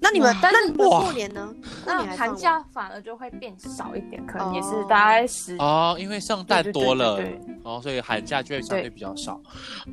[0.00, 1.54] 那你们，但是过年呢？
[1.86, 7.18] 那寒假反而就会变少一点，可能也是大概十哦，因为圣诞多了，
[7.62, 9.40] 哦，所以寒假就会相对比较少。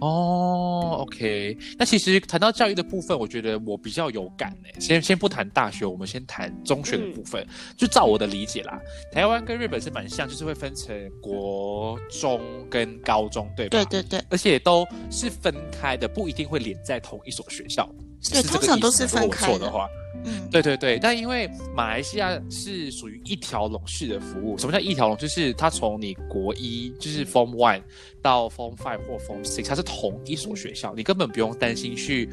[0.02, 1.58] 哦，OK。
[1.78, 4.80] 那其实谈到教育的部分，我觉得我比较有感诶。
[4.82, 7.48] 先先不谈大学，我们先谈中学的部分。
[7.78, 8.78] 就照我的理解啦，
[9.14, 13.84] 台湾跟日本是蛮像，就是会分成国中跟高中，对吧？
[13.86, 17.90] 对对对，而且都是分开的，不一定会连在同一所学校。
[18.30, 19.90] 对，通常都是分开的话，
[20.24, 21.00] 嗯，对对对。
[21.00, 25.18] 但因为马来西亚是属于一条龙式的服务，什么叫一条龙？
[25.18, 27.82] 就是它从你国一就是 Form One
[28.22, 32.30] 到 Form Five 或 Form Six，它是同一所学校，你根本不用担心去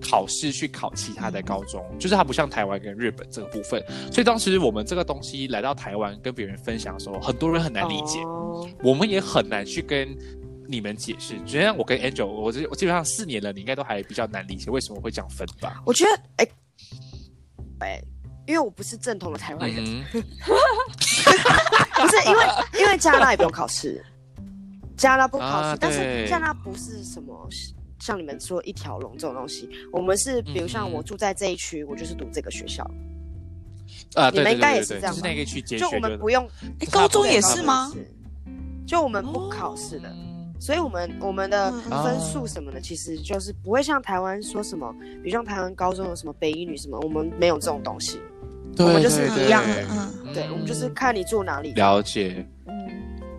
[0.00, 1.84] 考试去考其他的高中。
[1.98, 8.20] 就是它不像台湾跟日本这个部分，所以当时我们这个东西来到台湾跟别人分享的时候，很多人很难理解，
[8.84, 10.16] 我们也很难去跟。
[10.72, 15.82] 你们解释，就像我跟 Angel，我这我基本上四年了，你应该都还比较难理解为什么会这样分吧？
[15.84, 16.48] 我觉得，哎，
[17.80, 18.02] 哎，
[18.46, 20.18] 因为我不是正统的台湾人， 不
[22.08, 22.46] 是因为
[22.80, 24.02] 因为加拿大也不用考试，
[24.96, 27.46] 加拿大不考试，但是加拿大不是什么
[28.00, 32.82] 像你们说一条龙这种东西，我们是比如像我住在这一区，我就是读这个学校，
[34.14, 36.48] 啊，你们应该也是这样，是那个区，就我们不用，
[36.90, 37.92] 高中也是吗？
[38.86, 40.10] 就我们不考试的。
[40.64, 41.72] 所以，我们我们的
[42.04, 48.20] 分数什么的，其实就是不会像台湾说什么，比如像台湾高中有什么北一女什么，我们没有这种东西，
[48.78, 51.72] 我们就是一样的，嗯，对，我们就是看你住哪里。
[51.72, 52.72] 了解，嗯，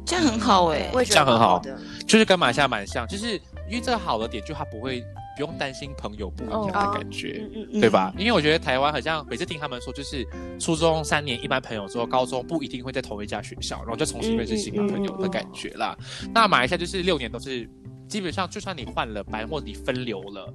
[0.06, 3.36] 这样很好哎，这样很好的，就是跟马来西亚蛮像，就是
[3.70, 5.02] 因为这个好的点，就它不会。
[5.36, 7.48] 不用担心朋友不一样的感觉，
[7.80, 8.14] 对吧？
[8.18, 10.26] 因为我觉得台湾好像每次听他们说，就是
[10.60, 15.98] 初中三年一般朋友之后，高中不一定会在同一家学校，然后就重新认识新的朋友的感觉啦。
[16.34, 17.70] 那马来西亚就是六年都是
[18.08, 20.54] 基本上，就算你换了班或你分流了，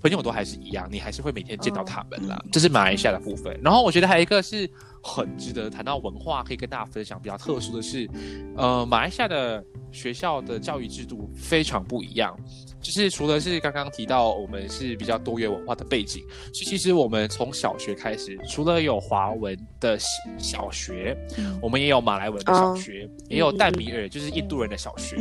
[0.00, 2.38] 朋友都还是一样，你还是会每天见到他们啦。
[2.52, 3.58] 这是马来西亚的部分。
[3.62, 4.68] 然后我觉得还有一个是
[5.02, 8.08] 很值得谈到文化，可以跟大家分享比较特殊的是，
[8.56, 12.36] 呃，马来西亚的学校的教育制度非常不一样。
[12.82, 19.96] 就是除了是刚刚提到我们是比较多元文化的背景，所以其实我们从小学开始，除了有华文的
[20.36, 21.16] 小学，
[21.62, 25.16] 我们也有马来文的小学，也有淡米尔就是印度人的小学。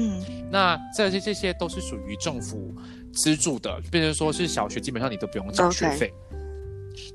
[0.49, 2.73] 那这些这些都是属于政府
[3.13, 6.11] 资助的，变成说是小学基本上你都不用交学费。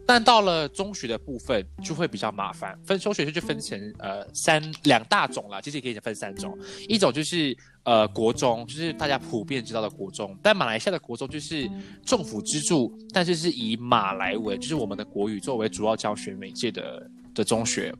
[0.07, 6.57] 但到了中学的部分就会比较麻烦，分修学校就分成呃三两大种了，其实也可以分三种，
[6.89, 7.55] 一种就是
[7.87, 11.70] 呃国中，就是大家普遍知道的国中，但马来西亚的国中就是
[12.05, 17.94] 政府资助，但是是以马来文，就是我们的国语作为主要教学媒介的的中学。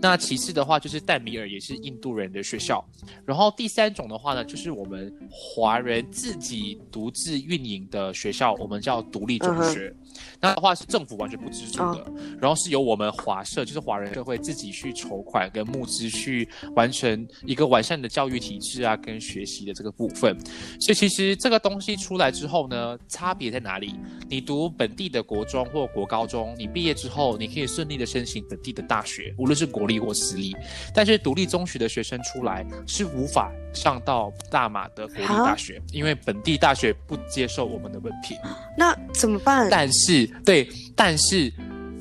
[0.00, 2.84] 那其次的话就是淡米尔，也是印度人的学校。
[3.26, 9.92] 然后第三种的话呢，就是我们华人自己独自运营的学校，我们叫独立中学。
[10.40, 12.04] 那的话是政府完全不资助的，
[12.40, 20.36] 然后是由我们华社，就是华人社会自己去筹款跟募资，去完成一个完善的教育体制啊，跟学习的这个部分。
[20.80, 23.94] 所以其实这个东西出来之后呢，差别在哪里？
[24.28, 30.56] 你读本地的国中或国高中，你毕业之后，你可以顺利的申请本地的大学，无论是国立或私立。
[30.94, 38.36] 但是独立中学的学生出来是无法上到大马的国立大学，因为本地大学不接受我们的文凭。
[38.76, 39.68] 那怎么办？
[39.70, 40.11] 但是
[40.44, 41.52] 对，但是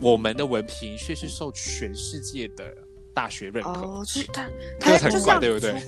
[0.01, 2.65] 我们的文凭却是受全世界的
[3.13, 3.69] 大学认可。
[3.69, 5.71] 哦，是他，他很怪，对不对？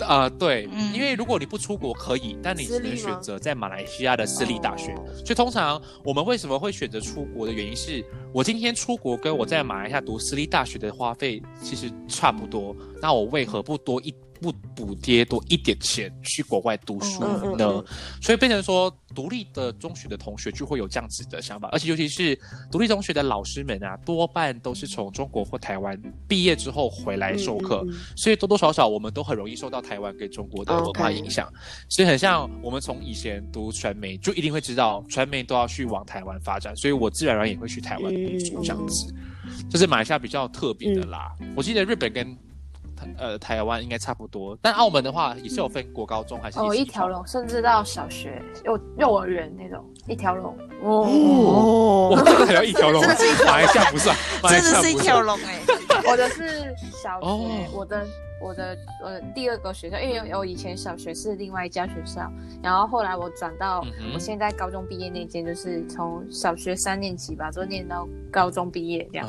[0.00, 4.94] 啊，对，因为如果你不出国可以，但你只能选择在马来西亚的私立大学。
[5.16, 14.14] 所以通常我们为什么会选择出国的原因是，我今天出国跟我在马来西亚读私立大学的花费其实差不多，那我为何不多一？
[14.40, 17.20] 不补贴多一点钱去国外读书
[17.56, 17.84] 呢？
[18.20, 22.38] 所以变成说，独立的中学的同学就会有这样子的想法，而且尤其是
[22.70, 31.52] 独立中学的老师们啊，多半都是从中国或台湾毕业之后回来授课，所以多多少少我们都很容易受到台湾跟中国的文化影响。
[31.88, 39.14] 所以很像我们从以前读传媒，就一定会知道传媒都要去往台湾发展，所以我自然而然也会去台湾读书这样子。
[39.70, 41.32] 这是马来西亚比较特别的啦。
[41.54, 42.36] 我记得日本跟
[43.18, 50.56] 呃，台湾应该差不多，但澳门的话也是有分国高中还是哦一条龙，甚至到小学幼幼儿园那种一条龙。
[50.82, 55.60] 哦，我这个还要一条龙，马来西亚不算，真的是一条龙哎，
[56.10, 58.06] 我的是小学，我的
[58.42, 62.30] 我的呃第二个学校，因为我以前小学是另外一家学校，
[62.62, 63.82] 然后后来我转到
[64.12, 69.28] 我现在高中毕业那间，就是从小学三年级吧，就念到高中毕业这样。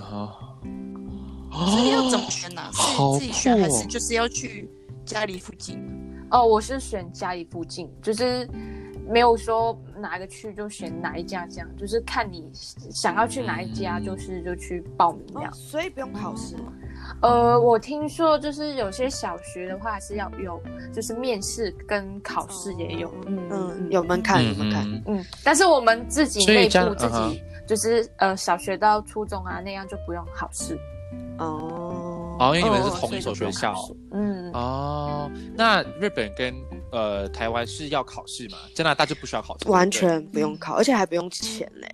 [1.52, 2.62] 所以要怎么选呢？
[2.74, 4.70] 是自己选还是就是要去
[5.06, 5.80] 家里附近？
[6.30, 8.48] 哦，我是选家里附近，就是
[9.10, 15.54] 没有说哪个区就选哪一家这样，就是看你想要去哪一家，就是就去报名这样。
[15.54, 16.56] 所以不用考试。
[17.22, 20.62] 呃，我听说就是有些小学的话还是要有，
[20.94, 25.26] 就是面试跟考试也有，嗯嗯，有门槛有门槛，嗯。
[25.44, 30.78] 但是我们自己内部自己就是呃小学到初中啊那样就不用考试。
[31.40, 33.74] 哦，哦，因为你们是同一所学校，
[34.12, 36.54] 嗯，哦，那日本跟
[36.92, 38.58] 呃台湾是要考试吗？
[38.76, 41.88] 加拿大就不需要考试，完全不用考，而且还不用钱嘞。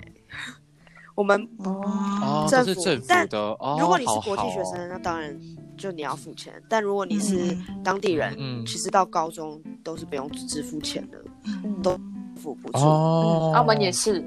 [1.15, 3.39] 我们哦，这是政府的。
[3.59, 5.39] 哦，如果你是国际学生，那当然
[5.77, 6.53] 就你要付钱。
[6.67, 11.23] 但如果你是当地人，嗯，其实到高中都是不用支付钱的，
[11.83, 11.95] 都
[12.35, 12.79] 付不出。
[12.79, 14.19] 哦，澳门也是，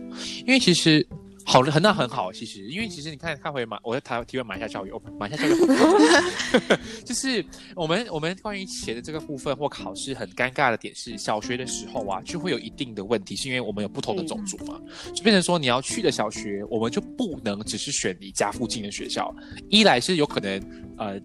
[0.47, 1.07] 因为其实。
[1.47, 5.51] 好的，很那很好，其实，因为其实你看看回马，我在台提问马下教育，马下教育，
[7.07, 7.45] 就是
[7.77, 14.81] 我们我们关于钱的这个部分或考试很尴尬的点是，小学的时候啊，就会有一定的问题，是因为我们有不同的种族嘛，
[15.15, 19.33] 就变成说你要去的小学，我们就不能只是选离家附近的学校，
[19.71, 20.61] 一来是有可能
[20.99, 21.21] 呃。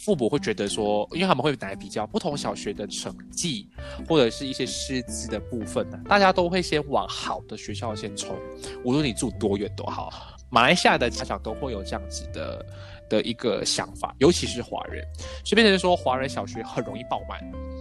[0.00, 3.68] 父母会觉得说，因为他们会来比较不同小学的成绩，
[4.08, 8.36] 或者是一些师资的部分呢，大家都会先往好的学校先冲，
[8.84, 10.10] 无论你住多远都好。
[10.50, 12.64] 马来西亚的家长都会有这样子的
[13.10, 15.04] 的一个想法，尤其是华人，
[15.44, 17.38] 所以变成说华人小学很容易爆满，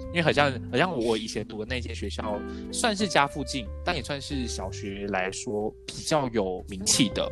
[0.07, 2.37] 因为好像好像我以前读的那间学校，
[2.73, 7.31] 算是家附近，但也算是小学来说比较有名气的。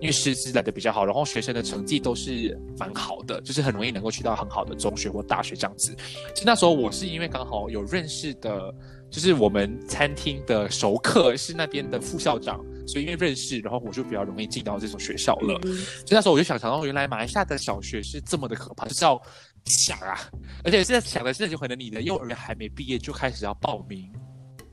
[0.00, 5.94] 因为师资来的比较好，然后学生的成绩都是蛮好的，就是很容易能够去到很好的中学或大学这样子。
[6.34, 8.74] 其实那时候我是因为刚好有认识的，
[9.10, 15.60] 就是我们餐厅的熟客是那边的副校长，所以因为认识，然后我就比较容易进到这所学校了。
[15.62, 19.20] 所以那时候我就想想到，原来马来西亚的小学是这么的可怕，就是要
[19.64, 20.18] 想啊，
[20.64, 24.10] 而且现在想的是，就可能你的幼儿园还没毕业就开始要报名。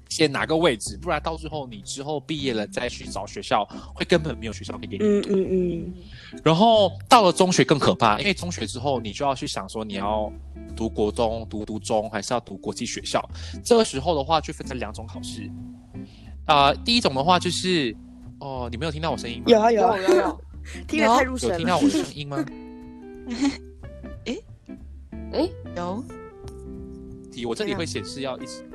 [0.09, 5.93] 先拿个位置，不然到最后你之后毕业了再去找学校，会根本没有学校可以给你嗯嗯嗯。
[6.43, 10.31] 然后到了中学更可怕，因为中学之后你就要去想说你要
[10.75, 13.23] 读国中、读读中，还是要读国际学校。
[13.63, 15.49] 这个时候的话就分成两种考试。
[16.45, 17.95] 啊，第一种的话就是
[18.39, 19.45] 哦，你没有听到我声音吗？
[19.47, 20.41] 有啊有有有，
[20.87, 21.55] 听得太入神了。
[21.55, 22.45] 有听到我的声音吗？
[24.25, 24.37] 哎
[25.33, 26.03] 哎，有。
[27.31, 28.66] 题 我这里会显示要一直。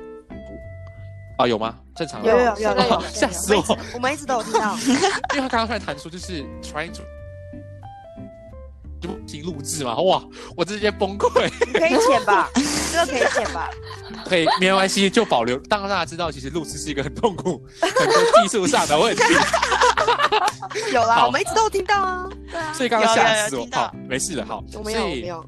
[1.43, 1.75] 啊，有吗？
[1.93, 3.77] 正常有有有有，吓死我！
[3.93, 7.03] 我们一直都有听到， 因为他刚刚出来弹出就是 trying to
[9.01, 10.23] 录录制嘛，哇，
[10.55, 11.29] 我直接崩溃。
[11.73, 12.49] 可以剪吧，
[12.93, 13.69] 这个可以剪吧。
[14.25, 15.57] 可以没关系，就保留。
[15.67, 19.21] 当大家知道，其实录制是一个很痛苦、很多技术上的问题。
[20.93, 22.29] 有啦，我们一直都听到啊。
[22.49, 22.71] 对啊。
[22.73, 23.67] 所以刚刚吓死我。
[23.73, 24.45] 好，没事了。
[24.45, 25.45] 好，我没有没有。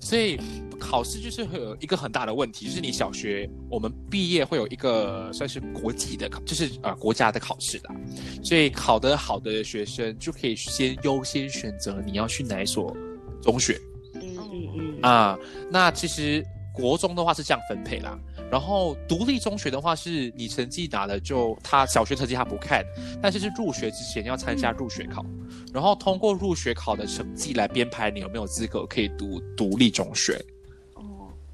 [0.00, 0.40] 所以
[0.86, 7.94] 考试就是会有一个很大的问题，就是你小学我们毕业会有一个算是国际的考，就是呃国家的考试啦。
[8.42, 12.94] 所以考得好的学生就可以先优先选择你要去哪一所
[13.40, 13.80] 中学。
[14.14, 15.02] 嗯嗯嗯。
[15.02, 15.38] 啊，
[15.70, 16.44] 那其实。
[16.76, 18.18] 国中的话是这样分配啦，
[18.50, 22.84] 然后独立中学的话是你成绩拿了就他小学成绩他不看，
[23.22, 25.24] 但是是入学之前要参加入学考，
[25.72, 30.44] 然后通过入学考的成绩来编排你有没有资格可以读独立中学。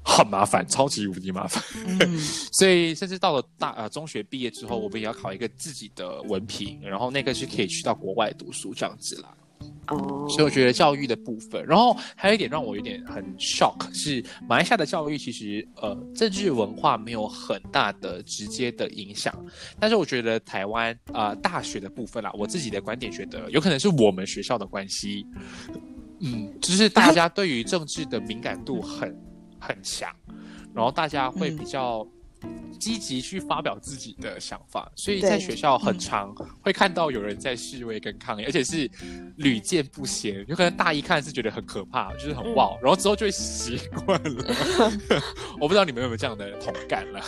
[0.03, 1.63] 哦，很麻烦，超级无敌麻烦。
[1.99, 2.17] 嗯，
[2.51, 9.29] 所以甚至到了大呃中学毕业之后，我们也要考一个自己的文凭，然后那个是可以去到国外读书这样子啦。
[9.89, 19.33] 哦，所以我觉得教育的部分，然后还有一点让我有点很 shock 是马来西亚的教育其实呃政治文化没有很大的直接的影响，
[19.79, 25.27] 但是我觉得台湾啊大学的部分啦，我自己的观点觉得有可能是我们学校的关系，
[26.21, 29.15] 嗯，就是大家对于政治的敏感度很
[29.61, 30.13] 很强，
[30.73, 32.05] 然后大家会比较。
[32.79, 36.33] 积极去发表自己的想法，所以在学校很常
[36.63, 38.89] 会看到有人在示威跟抗议，而且是
[39.35, 40.43] 屡见不鲜。
[40.47, 44.55] 有可能大一看是觉得很可怕，就是很哇，然后之后就会习惯了。
[45.61, 47.21] 我不知道你们有没有这样的同感了？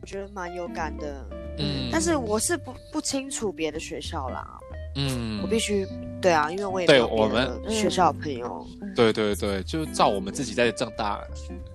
[0.00, 4.58] 我觉得蛮有感的，嗯，但是我是不不清楚别的学校啦，
[4.94, 5.86] 嗯，我必须
[6.20, 11.20] 对啊，因为我也对我们学校朋友，对对对，就照我们自己在正大。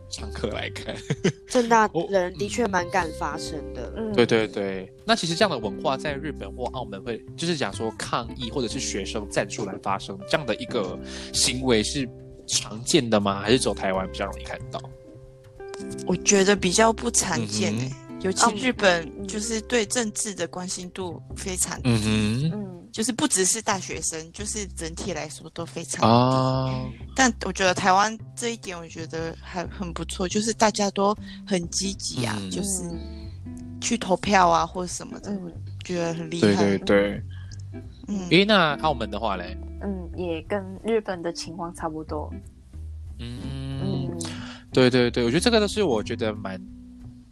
[0.09, 0.95] 上课来看，
[1.51, 3.91] 正大人的确蛮敢发声的。
[3.97, 4.89] 嗯，对对对。
[5.03, 10.97] 那其实这样的文化在日本或澳门会，就是讲说抗议或者是学生站出来发声这样的一个
[11.33, 12.07] 行为是
[12.47, 13.41] 常见的吗？
[13.41, 14.81] 还是走台湾比较容易看到？
[16.07, 17.91] 我觉得比较不常见诶，
[18.21, 21.89] 尤其日本就是对政治的关心度非常低。
[21.89, 22.73] 嗯嗯。
[22.91, 26.01] 就是不只是大学生，就是整体来说都非常
[26.67, 26.97] 低。
[27.15, 31.15] 但我觉得台湾这一点，我觉得还很不错，就是大家都
[31.45, 32.89] 很积极啊，就是
[33.79, 35.31] 去投票啊或者什么的，
[35.83, 36.55] 觉得很厉害。
[36.55, 37.23] 对对对。
[38.07, 39.55] 嗯，诶，那澳门的话嘞？
[39.83, 42.33] 嗯，也跟日本的情况差不多。
[43.19, 44.09] 嗯，
[44.71, 46.59] 对对对，我觉得这个都是我觉得蛮。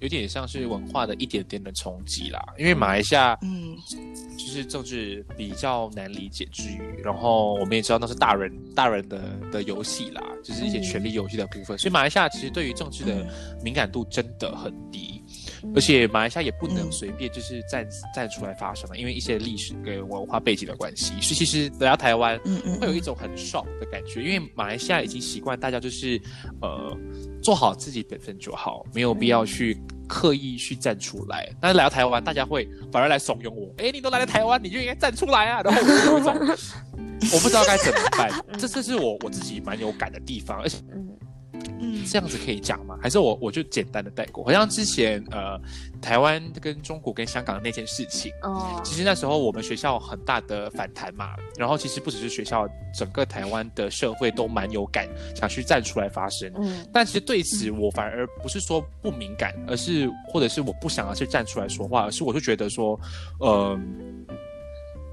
[0.05, 3.75] 有点像是文化的一点点的冲击啦，因为马来西亚，嗯，
[4.37, 9.19] 就是政治比较难理解之余，然后我们也知道那是大人大人的
[9.51, 13.25] 的游戏啦，就是一些权力游戏的部分，所以马来西亚其实对于政治的
[13.63, 15.14] 敏感度真的很低，
[15.73, 22.37] 而且马来西亚也不能随便就是站站出来发声了，因为一些历史跟文化背景的关系，所以其实来到台湾，
[22.79, 26.21] 会有一种很爽的感觉，因为马来西亚已经习惯大家就是
[26.61, 26.97] 呃。
[27.43, 31.47] 做好自己本分就好，没有必要去刻意去站出来。
[31.61, 33.71] 但是来到台湾，大家会反而来怂恿我。
[33.77, 35.61] 哎，你都来了台湾，你就应该站出来啊！
[35.63, 36.33] 然后我就有一种，
[37.31, 38.31] 我不知道该怎么办。
[38.57, 40.77] 这这是我我自己蛮有感的地方，而且。
[41.79, 42.97] 嗯，这样子可以讲吗？
[43.01, 44.43] 还是我我就简单的带过？
[44.43, 45.59] 好像之前呃，
[46.01, 51.35] 台湾跟中国跟香港的那件事情，哦，其实那时候我们学校很大的反弹嘛。
[51.57, 56.51] 然后其实不只是学校，整个台湾的社会都蛮有感，想去站出来发声。
[56.57, 62.99] 嗯，但其实对此我反而不是说不敏感，而是或者是我不想要去站出来说话，而是我就觉得说，
[63.39, 63.79] 呃。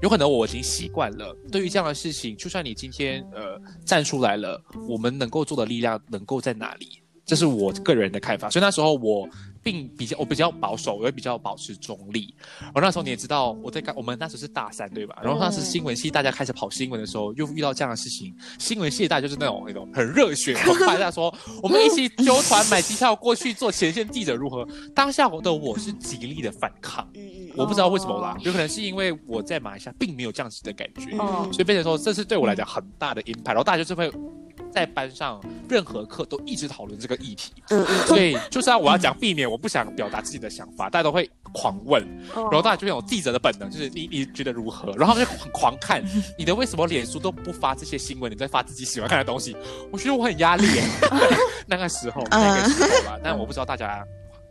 [0.03, 7.01] 有可能我已经习惯了，对于这样的事情，就算你今天呃站出来了，我们能够做的力量能够在哪里？
[7.25, 8.49] 这是我个人的看法。
[8.49, 9.25] 所以那时候我
[9.63, 12.33] 并比较我比较保守，我也比较保持中立。
[12.59, 15.17] 然后那时候你也知道我在干，我们那时候是大三对吧？
[15.23, 24.67] 然后当时新闻系大家开始跑新闻的时候，又遇到这样的事情，新闻系大家就是那种那种很热血澎湃，大家说我们一起揪团买机票过去做前线记者如何？
[24.93, 27.07] 当下我的我是极力的反抗。
[27.55, 31.15] 我不知道为什么啦，有可能是因为我在马来西亚并没有这样子的感觉，
[31.51, 33.45] 所以变成说这是对我来讲很大的 impact。
[33.45, 34.11] 然后大家就是会
[34.71, 35.39] 在班上
[35.69, 37.53] 任何课都一直讨论这个议题，
[38.07, 44.91] 所以就是要我要讲避免我不想表达自己的想法，大家都会狂问，然后大家就有记者的本能，就是你你觉得如何？
[44.97, 46.03] 然后就很狂看
[46.39, 49.55] 你的为什么脸书都不发这些新闻，你在发自己喜欢看的东西？
[49.91, 50.65] 我觉得我很压力，
[51.67, 54.03] 那个时候那个时候吧，但我不知道大家。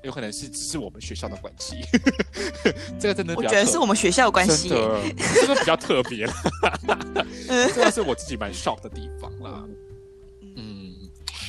[0.03, 1.77] 有可能是只是我们学校的关系，
[2.99, 5.01] 这个真的我觉得是我们学校的关系，真的
[5.43, 6.35] 这个比较特别了，
[7.73, 9.63] 这个是我自己蛮 shock 的地方啦。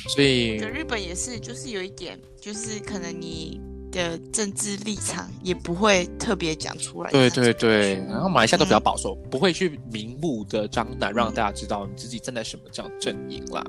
[0.10, 3.60] 所以日本也是，就是有一点，就是可能你
[3.94, 7.12] 的政治立场也不会特别讲出来。
[7.12, 13.64] 对对对，然后马来西亚都比较保守，不会去明目的张胆让大家知道你自己站在什么这样阵营啦。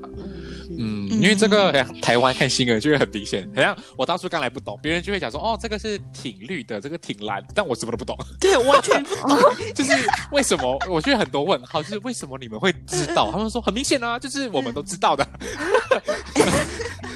[0.77, 1.71] 嗯，因为这个
[2.01, 8.17] 台湾看新闻就会很明显，好像我当初刚来不懂，别人就会讲说哦，这个是挺绿的，这个挺蓝，但我什么都不懂。
[8.41, 9.37] 对，完全不懂，
[9.75, 9.91] 就是
[10.31, 10.77] 为什么？
[10.89, 13.31] 我觉得很多问号，就是为什么你们会知道？
[13.31, 15.27] 他们说很明显啊，就是我们都知道的。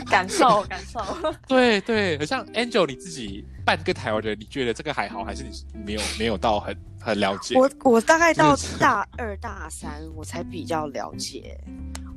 [0.09, 0.99] 感受 感受，
[1.47, 5.51] 对对，好像 Angel，你自己半个台湾人，你觉得这个还好，还是你
[5.85, 7.55] 没有没有到很很了解？
[7.55, 11.57] 我我大概到大二大三，我才比较了解。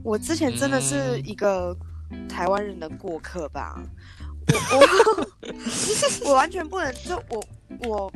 [0.03, 1.77] 我之前真的是一个
[2.29, 3.81] 台湾人的过客吧，
[4.49, 5.29] 我我
[6.31, 7.45] 我完全不能，就我
[7.89, 8.13] 我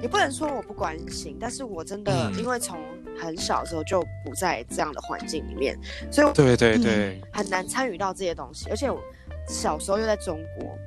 [0.00, 2.78] 也不能说我不关心，但是我真的因为从
[3.18, 5.78] 很小的时候就不在这样的环境里面，
[6.10, 9.00] 所以对对对，很难参与到这些东西，而且我
[9.48, 10.78] 小时候又在中国，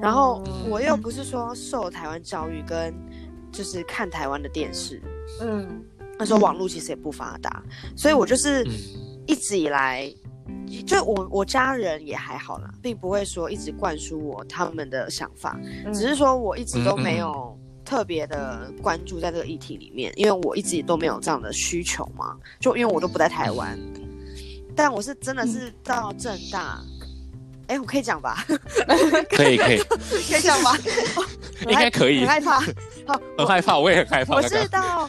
[0.00, 2.94] 然后我又不是说受台湾教育跟
[3.52, 5.00] 就是看台湾的电视，
[5.40, 5.84] 嗯，
[6.18, 7.62] 那时候网络其实也不发达，
[7.96, 8.66] 所以我就是。
[9.28, 10.08] 一直以来，
[10.86, 15.58] 就我我家人也还好啦，并不会说一直灌输我他们的想法，
[15.92, 23.76] 只是说我一直都没有特别的关注在这个议题里面，因为我一直都没有这样的需求嘛，就因为我都不在台湾，
[24.76, 26.80] 但我是真的是到正大。
[27.68, 28.44] 哎，我可以讲吧？
[29.30, 29.78] 可以可以，
[30.30, 30.76] 可以讲吧？
[31.66, 32.20] 应该可以。
[32.20, 34.34] 很害怕，好， 很害怕，我也很害怕。
[34.36, 35.08] 我是到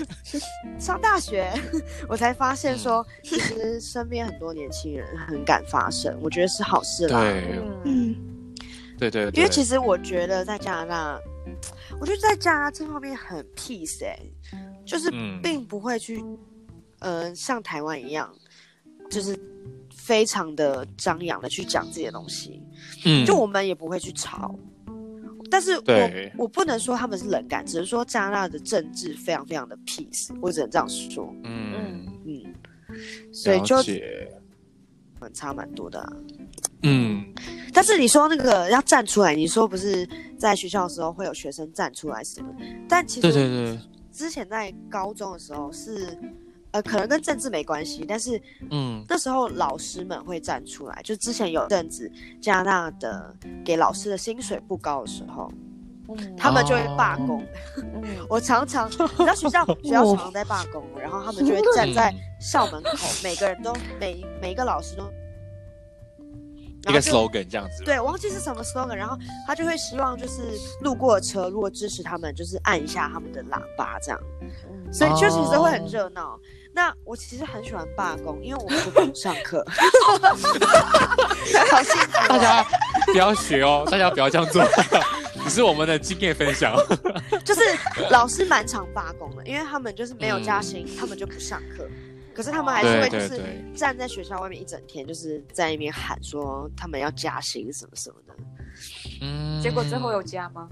[0.80, 1.52] 上大学，
[2.08, 7.20] 我才发现说，其实身边很多年轻人很敢发声，我觉得是好事啦。
[7.22, 8.16] 对，嗯，
[8.98, 9.30] 对对。
[9.34, 11.20] 因为其实我觉得在加拿大，
[12.00, 14.18] 我觉得在加拿大这方面很 peace 哎，
[14.86, 15.12] 就是
[15.44, 16.24] 并不会去，
[17.00, 18.34] 呃，像台湾一样，
[19.12, 19.38] 就是。
[20.08, 22.64] 非常的张扬的去讲这些东西，
[23.04, 24.58] 嗯，就我们也不会去吵，
[25.52, 31.74] 但是我我不能说他们是冷感，只是说加拿大的政治非常非常的 peace，我只能这样说，嗯。
[31.76, 33.76] 嗯嗯，所以就
[35.20, 36.10] 很差蛮多的，
[36.84, 37.26] 嗯，
[37.74, 40.08] 但是你说那个要站出来，你说不是
[40.40, 42.56] 在学校的时候会有学生站出来什么？
[42.88, 43.80] 但其实对对对，
[44.14, 46.18] 之前在高中的时候是。
[46.72, 48.42] 呃，可能跟政治没关系，但是，
[48.72, 51.02] 嗯，那时候老师们会站出来。
[51.04, 52.12] 就之前有阵子
[52.42, 55.52] 加拿大的给老师的薪水不高的时候，
[56.38, 57.44] 他们就会罢工。
[58.30, 65.04] 我常常，你知道学校 学校常常在罢工，然后他们就会站在校门口，每个人都每每一个老师都。
[66.88, 70.42] 一个 slogan 这样子，对，忘记是什么 slogan，然后他就会希望就是
[70.82, 74.20] 路过的车如果支持他们，就是按一下他们的喇叭这样，
[74.90, 76.40] 所以就其实会很热闹。
[76.78, 79.66] 那我其实很喜欢罢工，因为我不用上课。
[81.72, 82.28] 好幸福！
[82.30, 82.64] 大家
[83.08, 84.64] 不要学哦，大家不要这样做，
[85.44, 86.78] 只是我们的经验分享。
[87.44, 87.62] 就是
[88.12, 91.90] 老师蛮常罢工的，因为他们就是没有加薪，他们就不上课。
[92.32, 93.42] 可是他们还是会就是
[93.76, 98.36] 站在学校外面一整天，就是在那边喊说他们要加薪什么什么的。
[99.24, 100.70] 嗯，结果最后有加吗？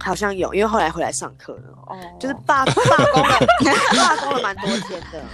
[0.00, 1.62] 好像有，因为后来回来上课了。
[1.86, 3.38] 哦，就是罢罢工了，
[3.96, 5.24] 罢工了蛮多天的。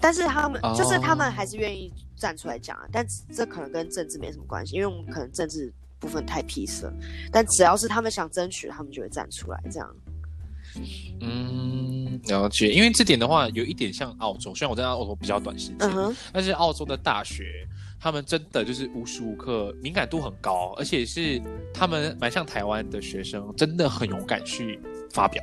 [0.00, 2.84] 但是他们就是他们还是愿意站出来讲啊。
[2.90, 6.92] 但这可能跟政治没什么关系，因为我们可能政治部分太披色。
[7.30, 9.94] 但只要是他们想争取，他们就会站出来这样。
[11.20, 12.72] 嗯，了解。
[12.72, 14.54] 因为这点的话，有一点像澳洲。
[14.54, 17.44] 虽然我在澳洲比较短时间，但是澳洲的大学，
[18.04, 21.40] 他们真的就是无时无刻敏感度很高，而且是
[21.72, 24.78] 他们蛮像台湾的学生，真的很勇敢去。
[25.14, 25.40] 发表，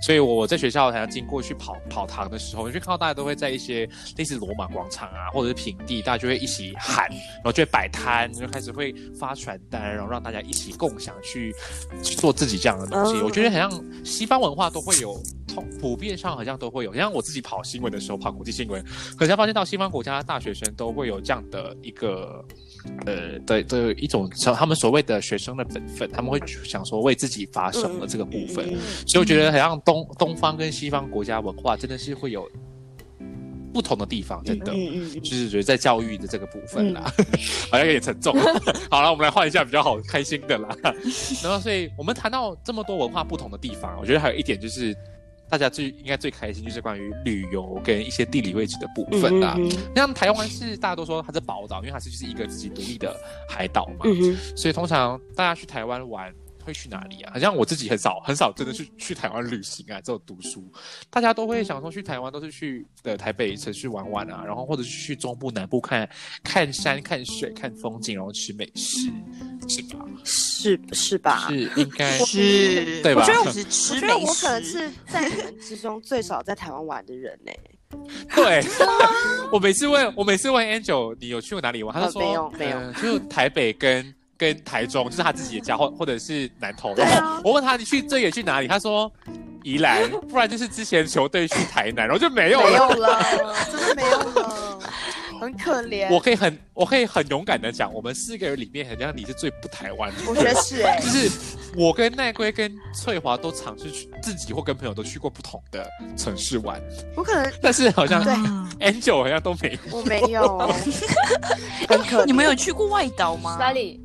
[0.00, 3.86] 所以我在学校好像经过去跑跑堂的时候，你就看到大家都会在一些
[4.16, 11.54] 类似罗马广场啊，或者是平地，大家就会一起喊，然后就会摆摊，就开始会发传单，然后让大家一起共享去
[12.00, 13.20] 做自己这样的东西。
[13.20, 13.70] 我觉得好像
[14.02, 15.22] 西方文化都会有，
[15.54, 16.94] 通普遍上好像都会有。
[16.94, 18.84] 像我自己跑新闻的时候，跑国际新闻，
[19.18, 22.44] 可是发现到西方国家的大学生都会有这样的一个。
[23.04, 24.26] 呃的的一种，
[24.56, 28.66] 他们所谓的学生的本分，他们会想说为自己发声的这个部分，
[29.06, 32.50] 所以我觉得好像东东方跟西方国家文化真的是会有
[33.70, 34.72] 不同的地方，真的，
[35.20, 37.02] 就是觉得在教育的这个部分啦，
[37.70, 38.34] 好像有点沉重。
[38.90, 40.74] 好了，我们来换一下比较好开心的啦。
[41.44, 44.96] 然后，所以我们谈到这么多文化不同的地方，我觉得还有一点就是。
[45.50, 49.56] 大家最应该最开心就是关于旅游跟一些地理位置的部分啦。
[49.96, 53.14] 像台湾是大家都说它是宝岛，因为它是就是一个自己独立的
[53.48, 54.06] 海岛嘛，
[54.54, 56.32] 所以通常大家去台湾玩，
[56.64, 57.32] 会去哪里啊？
[57.32, 60.64] 好像我自己很少很少真的去去台湾旅行啊，只有读书。
[61.08, 66.08] 大家都会想说去台湾都是去的台北城市玩玩啊，然后或者是去中部南部看
[66.42, 69.10] 看山看水看风景，然后吃美食，
[69.68, 70.06] 是吧？
[70.24, 71.46] 是是吧？
[71.48, 73.22] 是应该是，对吧？
[73.22, 77.52] 我觉得我是吃美食，我觉得我可能是在你们之中最少在台湾玩的人呢。
[78.36, 78.62] 对，
[79.50, 86.94] 我每次问我每次问 Angel 你有去过哪里玩，他就说没有没有，就台北跟跟台中，就是他自己的家，或或者是南投。
[86.94, 89.12] 然后我问他你去这也去哪里，他说
[89.62, 93.22] 宜兰， 不然就是之前球队去台南，然后就没有了，没有了，
[93.70, 94.78] 真的没有了，
[95.38, 96.08] 很可怜。
[96.10, 100.16] 我可以很我可以很勇敢的讲，我们四个人里面，好像你是最不台湾的。
[100.26, 101.30] 我觉得是哎，就是。
[101.76, 106.82] 我跟奈龟跟翠华都尝试去自己或跟朋友都去过不同的城市玩，
[107.14, 108.34] 我可能，但是好像对
[108.90, 110.58] Angel 好像都没，我没有，
[111.88, 113.56] 很可你们有去过外岛吗？
[113.60, 114.00] 哪里？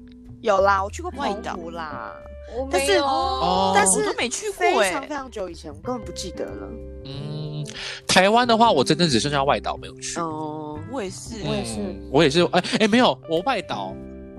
[0.46, 2.14] 有啦，我去过外岛啦，
[2.58, 6.68] 我没有，但是都没去过，非常非常久以前，我根本不记得了。
[7.06, 7.66] 嗯，
[8.08, 10.20] 台湾的话，我真的只剩下外岛没有去。
[10.20, 13.94] 哦，我也是，我也是，我也是，哎哎，没有，我外岛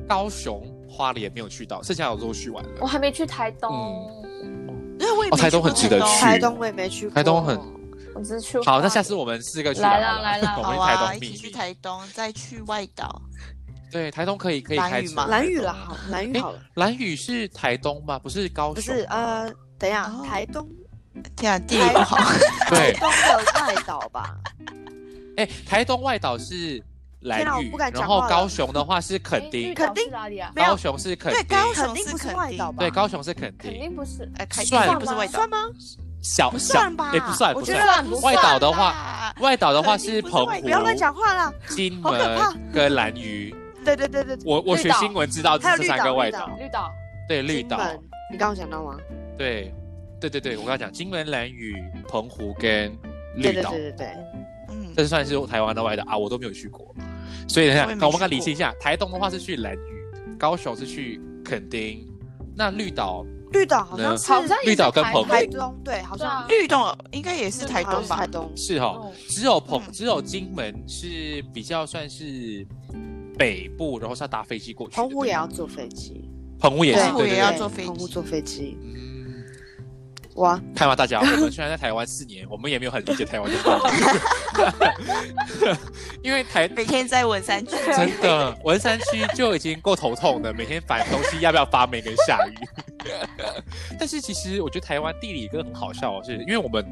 [0.09, 0.63] 高雄。
[0.89, 2.71] 花莲没有去到，剩下我都去完了。
[2.81, 3.71] 我还没去台东，
[4.99, 6.07] 因为我也台东很值得去。
[6.19, 7.61] 台东我也没去过，台东很，
[8.15, 8.59] 我只去。
[8.65, 13.21] 好，那下次我们四个去来了来了， 好啊，一起去台东，再去外岛。
[13.91, 15.27] 对，台东可以可以开车。
[15.27, 16.59] 蓝屿了，好，蓝屿好了。
[16.75, 18.19] 蓝屿是台东吗？
[18.19, 18.75] 不是高雄？
[18.75, 20.69] 不是，呃，等一下，台东，
[21.37, 22.17] 天啊，地理不好。
[22.71, 24.37] 对，台东的外岛吧？
[25.37, 26.83] 哎，台东外岛是。
[27.21, 30.53] 蓝屿，然后高雄的话是垦丁，垦丁哪里啊？
[30.55, 32.79] 高雄是垦丁，对，高雄是外岛吧？
[32.79, 35.57] 对，高雄是垦丁，肯定不是，哎，算不是外岛，算吗？
[36.23, 37.11] 小不算吧？
[37.15, 38.21] 也不算，不算。
[38.23, 41.53] 外岛的话，外岛的话是澎湖，不要乱讲话了。
[41.71, 42.39] 金门
[42.73, 43.53] 跟蓝屿，
[43.95, 44.45] 对对对对。
[44.45, 46.91] 我我学新闻知道这三个外岛，绿岛，
[47.29, 47.79] 对绿岛。
[48.33, 48.97] 你刚刚讲到吗？
[49.39, 49.73] 对，
[50.21, 51.77] 对对对，我刚刚讲金门、蓝屿、
[52.09, 52.91] 澎湖跟
[53.37, 54.07] 绿岛，对对对，
[54.71, 56.93] 嗯，这算是台湾的外岛啊，我都没有去过。
[57.49, 62.05] 所以等下，我们刚理清一下，台东的话是去蓝屿，高雄是去垦丁，
[62.57, 68.17] 那绿岛，绿岛好像是好像绿岛跟澎湖，台东对，好像绿岛应该也是台东吧？
[68.17, 72.67] 台东是哈，只有澎只有金门是比较算是
[73.37, 76.29] 北部，然后是要搭飞机过去，澎湖也要坐飞机，
[76.59, 78.77] 澎湖也是，对也要坐飞机，澎湖坐飞机。
[80.37, 80.61] 哇！
[80.75, 83.57] 看吧，大家，我们虽然在台湾四年，我们也没有很理解台湾的
[86.23, 92.55] 因为台每天在文山区，真的文山区就已经够头痛的，每天烦东西要不要发霉跟下雨。
[93.99, 96.85] 但是其实我觉得台湾地理一个很好笑，是因为我们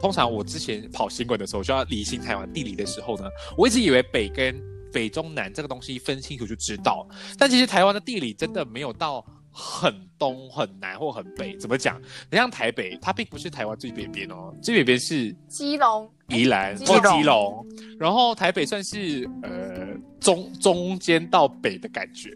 [0.00, 3.24] 通常我之前跑新闻的时候，就要理清台湾地理的时候呢，
[3.58, 4.58] 我一直以为北跟
[4.96, 7.06] 北中南这个东西分清楚就知道，
[7.38, 9.22] 但其实台湾的地理真的没有到。
[9.58, 12.00] 很东、很南或很北，怎么讲？
[12.30, 17.66] 你像台北，它并不是台湾最北边哦，最北边是基隆、宜兰或基隆，
[17.98, 19.86] 然后台北算是呃
[20.20, 22.30] 中中间到北的感觉。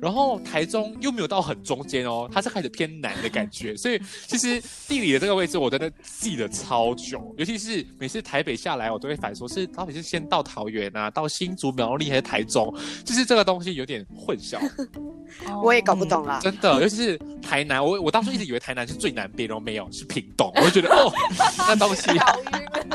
[0.00, 4.58] 然后台中又没有到很中间哦，它是开始偏南的感觉， 所以其实
[4.88, 12.74] 地理的这个位置我真的记得超久，尤其是每次台北下来，我都会反说，是到底是先到桃园啊，到新竹苗栗还是台中，
[13.04, 14.58] 就是这个东西有点混淆，
[15.62, 21.12] 我也搞不懂啦，真的，尤其是台南，我我当初一直以为台南是最南边，然后没有是屏东，我就觉得哦，
[21.68, 22.10] 那东西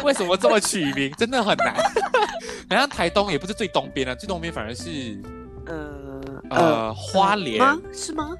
[0.03, 1.75] 为什么这么取名，真的很难，
[2.69, 5.21] 好像台东也不是最东边啊，最东边反而是
[5.67, 6.21] 呃。
[6.51, 7.59] 呃，花莲。
[7.91, 8.35] 是吗？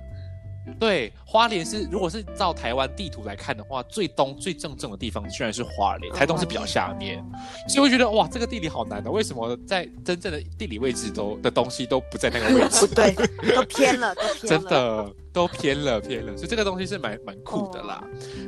[0.79, 7.23] 对，花莲是，如果是照台湾地图来看的话，最东最正正的地方居然是花莲，台东是比较下面，
[7.67, 12.85] 所以我觉得哇，这个地理好难的，为什么在真正的地理位置都的东西都不在那个位置？
[12.93, 13.11] 对，
[13.55, 18.01] 都偏了，都偏了，真的都偏了，偏了，所以这个东西是蛮蛮酷的啦。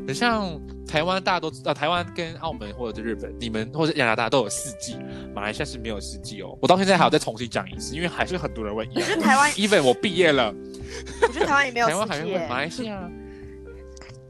[0.07, 0.57] 很像
[0.88, 4.97] 台湾，大家都知道，台湾跟澳门或者是日本，你们或者加拿大都有四季，
[5.35, 6.57] 马来西亚是没有四季哦。
[6.61, 8.88] 我到现在还要再重新讲一次，因为还是很多人问。
[8.95, 10.53] 我觉得台湾，even 我毕业了。
[11.21, 13.11] 我觉得台湾也没有台湾还会马来西亚，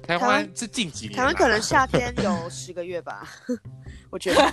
[0.01, 1.15] 台湾是近几年。
[1.15, 3.21] 台湾可能夏天有十个月吧，
[4.09, 4.41] 我觉得。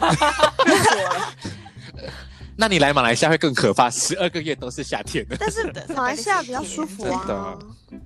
[2.56, 5.36] 那你来马来西亚会更可怕，十二个月都是夏天的。
[5.40, 7.58] 但是 马来西亚比较舒服啊。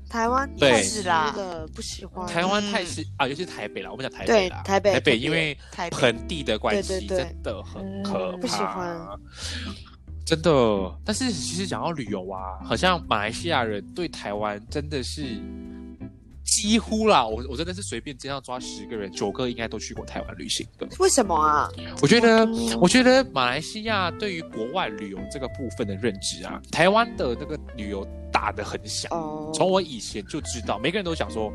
[0.09, 2.27] 台湾对是啦，的不喜欢。
[2.27, 5.57] 台湾太是啊，尤其是台北啦，我们讲台北啦，台北台北因为
[5.91, 8.37] 盆地的关系，真的很可怕。
[8.39, 8.99] 不喜欢。
[10.25, 10.51] 真的，
[11.05, 15.23] 但是其实讲到旅游啊，好像马来西亚人对台湾真的是
[16.49, 20.89] 几乎啦，我我真的是随便街上抓十个人，九个应该都去过台湾旅行的。
[20.99, 21.71] 为什么啊？
[22.01, 22.49] 我觉得，
[22.81, 29.09] 我觉得马来西亚对于国外旅游这个部分的认知啊，台湾的那个旅游大的很小。
[29.55, 31.53] 从我以前就知道，每个人都想说。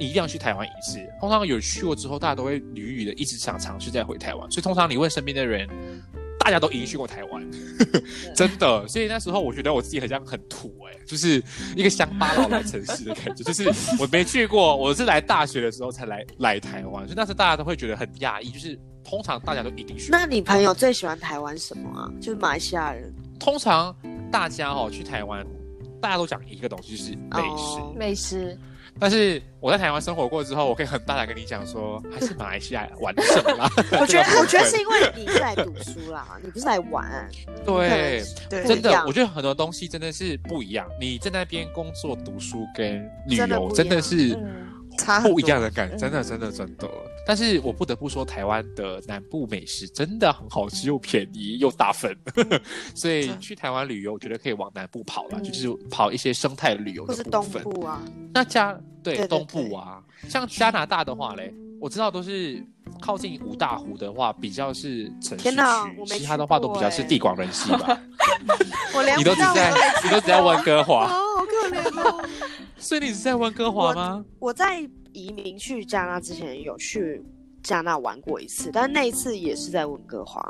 [0.00, 0.98] 你一定要去台湾一次。
[1.20, 4.50] 通常有去过之后，大家都会屡屡的一直想尝试再回台湾。
[4.50, 5.68] 所以通常你问身边的人，
[6.42, 7.50] 大家都已经去过台湾，
[8.34, 8.86] 真的。
[8.88, 11.40] 所以那时候我觉得我自己好像很土哎，就是
[11.76, 13.44] 一个乡巴佬来城市的感觉。
[13.44, 13.70] 就是
[14.00, 18.50] 我没去过，我是来大学的时候才来来台湾，所以那时候大家都会觉得很讶异。
[18.50, 20.10] 就是通常大家都一定去。
[20.10, 22.10] 那你朋友最喜欢台湾什么啊？
[22.20, 23.14] 就是马来西亚人。
[23.38, 23.94] 通常
[24.30, 25.46] 大家哦去台湾，
[26.00, 28.58] 大家都讲一个东西，就是美食，美食。
[28.98, 33.68] 但是我在台湾生活过之后，我可以很大胆跟你讲说，还是马来西亚完整啦。
[34.00, 37.28] 我觉得，我觉得是因为你是来读书啦，你不是来玩。
[37.64, 40.86] 对，真的，我觉得很多东西真的是不一样。
[41.00, 44.38] 你在那边工作、读书跟旅游，真的是。
[45.22, 46.86] 不一样的感，真的真的真的。
[47.24, 52.16] 但是我不得不说，台湾的南部美食真的很好吃，又便宜又大份，
[52.94, 57.62] 所以去台湾旅游，我觉得可以往南部跑了，就是跑一些生态旅游的部分。
[57.62, 58.02] 东部啊，
[58.34, 62.64] 那加对东部啊，像加拿大的话嘞，我知道都是
[63.00, 68.00] 靠近五大湖的话，比较是城市区，其他的话都比较是地广人稀吧。
[68.94, 69.72] 我连你都只在
[70.04, 71.16] 你都只在温哥华，好
[71.46, 72.22] 可怜哦。
[72.76, 74.24] 所以你是在温哥华吗？
[74.40, 74.82] 我在
[75.12, 77.22] 移民去加拿大之前有去
[77.62, 80.40] 加拿大玩过一次，但那一次也是在温哥华。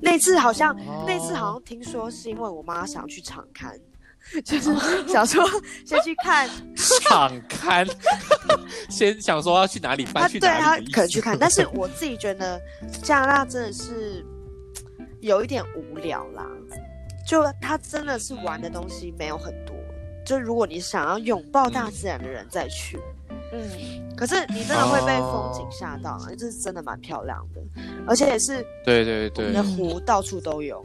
[0.00, 0.76] 那次好像
[1.06, 3.78] 那次好像听说是因为我妈想去场刊，
[4.44, 4.74] 就是
[5.06, 5.44] 想说
[5.86, 7.86] 先去看 场刊，
[8.90, 11.38] 先想说要去哪里搬去哪里，可能去看。
[11.38, 12.60] 但是我自己觉得
[13.02, 14.24] 加拿大真的是
[15.20, 16.44] 有一点无聊啦，
[17.28, 19.76] 就他真的是玩的东西没有很多。
[20.26, 22.98] 就如果你想要拥抱大自然的人再去，
[23.52, 27.60] 嗯，可是你真的会被风景吓到，这是真的蛮漂亮的，
[28.06, 30.82] 而且也是对对对，你的湖到处都有，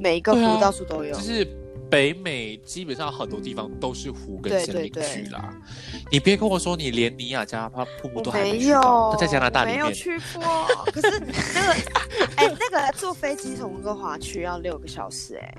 [0.00, 1.44] 每一个湖到处都有，就是
[1.90, 5.52] 北美基本上很多地方都是湖跟森林区啦。
[6.08, 11.72] 你别跟我说你连尼亚加瀑布都还没有，在加拿大没有去过，可是那个
[12.36, 15.54] 哎，那个坐飞机从温哥华去要六个小时哎。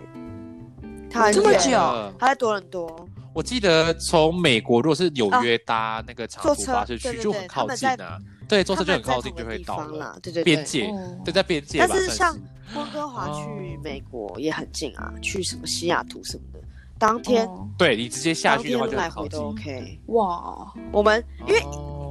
[1.34, 1.78] 这么久，
[2.18, 3.06] 还在多伦多。
[3.34, 8.20] 我记得从美国，如果是纽约搭那个长途巴士去，就很靠近啊。
[8.48, 10.20] 对，坐车就很靠近，就会到了。
[10.22, 11.80] 对对，边界，对，在边界。
[11.80, 12.38] 但是像
[12.76, 16.60] 温哥华去美国也很近啊，去什么西雅图什么的，
[17.00, 19.98] 当天对你直接下去的话就来回都 OK。
[20.08, 21.62] 哇，我们因为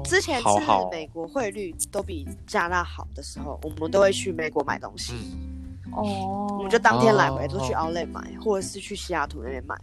[0.02, 0.46] 之前是
[0.90, 5.12] 美国汇率都比加拿大好的时候，我们都会去美国买东西。
[5.92, 9.76] 哦，我们就当天来回都去奥莱买，或者是去西雅图那边买。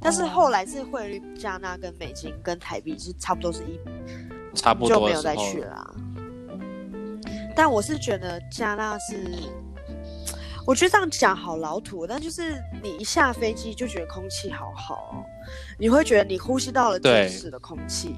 [0.00, 3.78] 但是后来是汇率加纳跟美金跟台币是差不多是一，
[4.54, 5.94] 差不多就没有再去了。
[7.54, 9.24] 但我是觉得加纳是，
[10.66, 15.24] 我觉得这样讲好老土，但就是你一下飞机就觉得空气好好哦，
[15.78, 18.14] 你会觉得你呼吸到了真实的空气，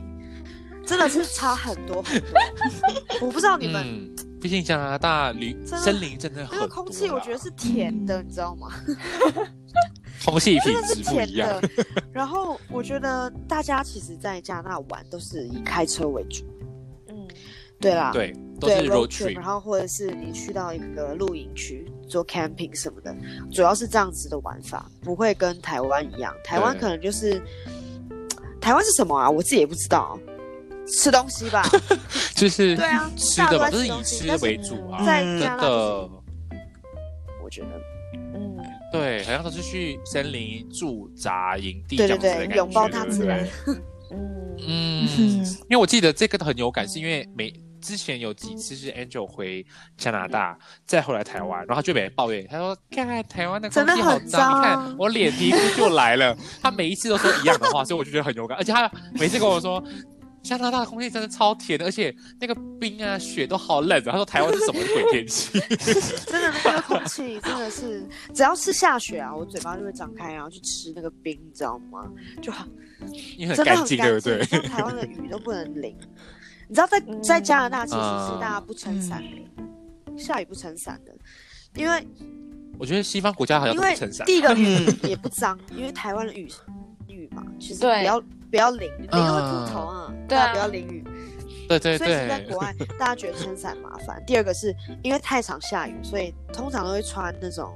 [0.87, 2.29] 真的是差很多很多。
[3.23, 4.15] 我不知道你们。
[4.41, 8.71] 毕竟加拿大林森林真的很，那个空气我觉得是甜的，你知道吗？
[10.25, 11.61] 空气品质不一样。
[12.13, 16.45] 然后我觉得大家其实，在加拿大玩都是以开车为主。
[17.09, 17.27] 嗯，
[17.81, 19.35] 对啦，对，都是 road trip。
[19.35, 23.15] 然后或者是你去到一个露营区做 camping 什么的，
[23.51, 26.35] 主要是这样子的玩法，不会跟台湾一样。
[26.45, 27.43] 台湾可能就是
[28.61, 29.31] 台湾是什么啊？
[29.31, 30.19] 我自己也不知道。
[30.93, 31.63] 吃东西吧，
[32.35, 35.07] 就是对啊，吃的吧，都是以吃为主啊。
[35.07, 35.69] 在加拿大，
[37.45, 37.81] 我觉得，嗯，
[38.93, 43.47] 对，好像都是去森林驻扎营地，对对对，拥抱大自然。
[43.69, 49.65] 嗯嗯，因为我记得这个很有感，是因为每之前有几次是 Angel 回
[49.97, 59.83] 加拿大，再回来台湾，然后他就每天抱怨，他说：“看台湾的空气好脏，你看我脸皮肤就来了。”他每一次都说一样的话，所以我就觉得很有感，而且他每次跟我说。
[60.43, 64.11] 加拿大的空气真的超甜的，而且那个冰啊雪都好冷的。
[64.11, 65.61] 他说台湾是什么鬼天气？
[66.27, 68.03] 真的那个空气真的是，
[68.35, 72.11] 只要是下雪啊，我嘴巴就会张开，然后去吃那个冰，你知道吗？
[72.41, 72.67] 就好，
[73.37, 74.43] 你很干净，对不对？
[74.45, 75.95] 像台湾的雨都不能淋。
[76.69, 81.13] 你知道在在加拿大其实是大家不撑伞的，下雨不撑伞的，
[81.75, 82.07] 因为
[82.79, 84.27] 我觉得西方国家好像不撑伞。
[84.27, 86.49] 第一个雨也不脏，因为台湾的雨
[87.09, 88.23] 雨嘛，其实比较。
[88.51, 90.15] 不要淋，淋会秃头啊！
[90.29, 91.05] 对啊，不要淋雨。
[91.69, 91.99] 对对对。
[91.99, 94.23] 所以在国外，大家觉得撑伞麻烦。
[94.27, 97.73] 第二个是因为太常下雨，所以通常都会穿那种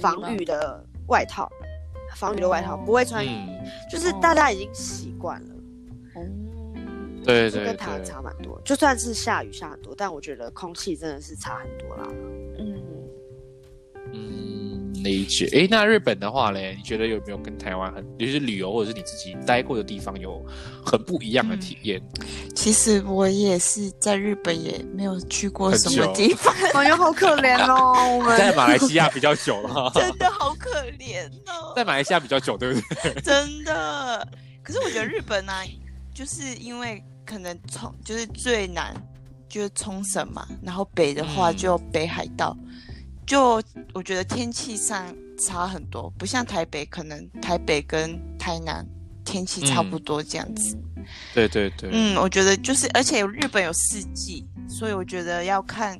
[0.00, 1.50] 防雨的外套，
[2.16, 3.48] 防雨的外套不会穿雨衣，
[3.90, 5.48] 就是大家已经习惯了。
[7.24, 8.60] 对对，跟台湾差蛮多。
[8.64, 12.08] 就算是下雨下很多，但我觉得空气真的是差很多啦。
[12.58, 12.82] 嗯
[14.12, 14.61] 嗯，
[15.02, 15.48] 理解。
[15.52, 20.44] 哎，那日本的话嘞，你觉得有没有跟台湾很，就是旅游或者是你自己待过的地方有
[20.84, 22.00] 很不一样的体验？
[22.54, 28.16] 其实我也是在日本也没有去过什么地方，哎呀，好可怜哦。
[28.18, 31.72] 我们 在马来西亚比较久了， 真的好可怜哦。
[31.76, 33.14] 在马来西亚比较久，对不对？
[33.22, 34.26] 真的。
[34.62, 35.52] 可是我觉得日本呢，
[36.14, 37.02] 就是因为。
[37.24, 38.92] 可能冲就是最难
[39.48, 42.54] 就是冲绳嘛，然后北的话就北海道，
[43.32, 43.62] 就
[43.94, 45.06] 我觉得天气上
[45.38, 48.86] 差很多，不像台北，可能台北跟台南
[49.24, 50.76] 天气差不多这样子。
[51.32, 51.88] 对对对。
[51.90, 55.98] 嗯，我觉得就是，而且日本有四季，所以我觉得要看，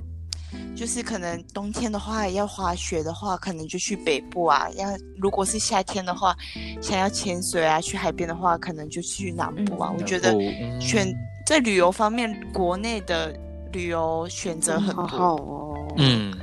[0.76, 6.36] 就是可能冬天的话要滑雪的话，可能就去北部啊；要如果是夏天的话，
[6.82, 9.90] 想要潜水啊，去海边的话，可能就去南部啊。
[9.96, 10.38] 我觉得
[10.78, 11.10] 选。
[11.46, 13.34] 在旅游方面，国内的
[13.72, 15.88] 旅游选择很多哦。
[15.96, 16.40] 嗯嗯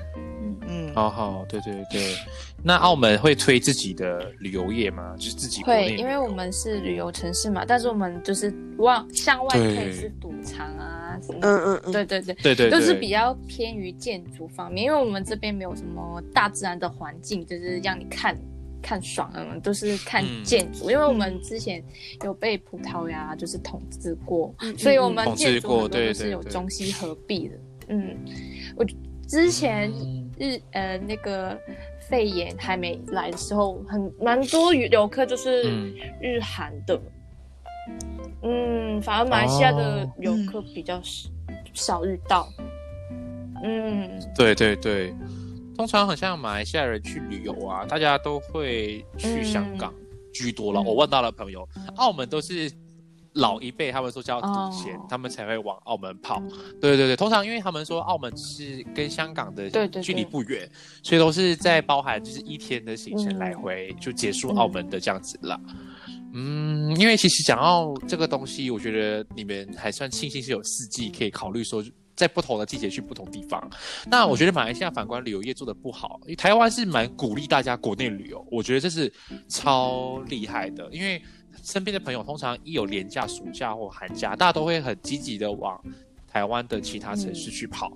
[1.07, 2.15] 好好，对对对。
[2.61, 5.15] 那澳门会推自己的旅游业吗？
[5.17, 7.63] 就是自己会，因为我们是旅游城市嘛。
[7.65, 18.37] 但是我们就是往向外推是赌场啊，嗯嗯嗯，对对对对对，都是比较偏于建筑方面，因为我们这边没有什么大自然的环境，就是让你看。
[18.81, 21.83] 看爽，嗯，都是看建筑，因为我们之前
[22.23, 27.55] 有被葡萄牙就是统治过，所以我们建筑很多都是有中西合璧的。
[27.89, 28.15] 嗯，
[28.77, 28.85] 我
[29.27, 29.91] 之前
[30.39, 31.59] 日呃那个
[32.09, 35.63] 肺炎还没来的时候，很蛮多游客就是
[36.21, 36.99] 日韩的，
[38.41, 41.29] 嗯，反而马来西亚的游客比较少
[41.73, 42.47] 少遇到。
[43.63, 45.13] 嗯，对对对。
[45.75, 49.93] 通常很像马来西亚人去旅游啊，大家都会去香港
[50.33, 50.81] 居多了。
[50.81, 51.65] 我问到了朋友，
[51.95, 52.69] 澳门都是
[53.39, 56.39] 老一辈，他们说叫赌钱，他们才会往澳门跑。
[56.79, 59.69] 对对对，通常因为他们说澳门是跟香港的
[60.01, 60.69] 距离不远，
[61.01, 65.59] 所以都是在包含就是一天的行程来回就结束澳门的这样子了。
[66.33, 71.83] 嗯，因为其实讲到这个东西，我觉得你们还算庆幸是有四季可以考虑说。
[72.15, 73.65] 在不同的季节去不同地方，
[74.05, 79.09] 那我觉得马来西亚反观旅游业做的不好，因为台湾是蛮鼓励大家国内旅游，我觉得这是
[79.47, 80.85] 超厉害的。
[80.91, 81.23] 因为
[81.63, 85.79] 身边的朋友通常一有年假、暑假或寒假，大家都会很积极的往
[86.27, 87.91] 台湾的其他城市去跑。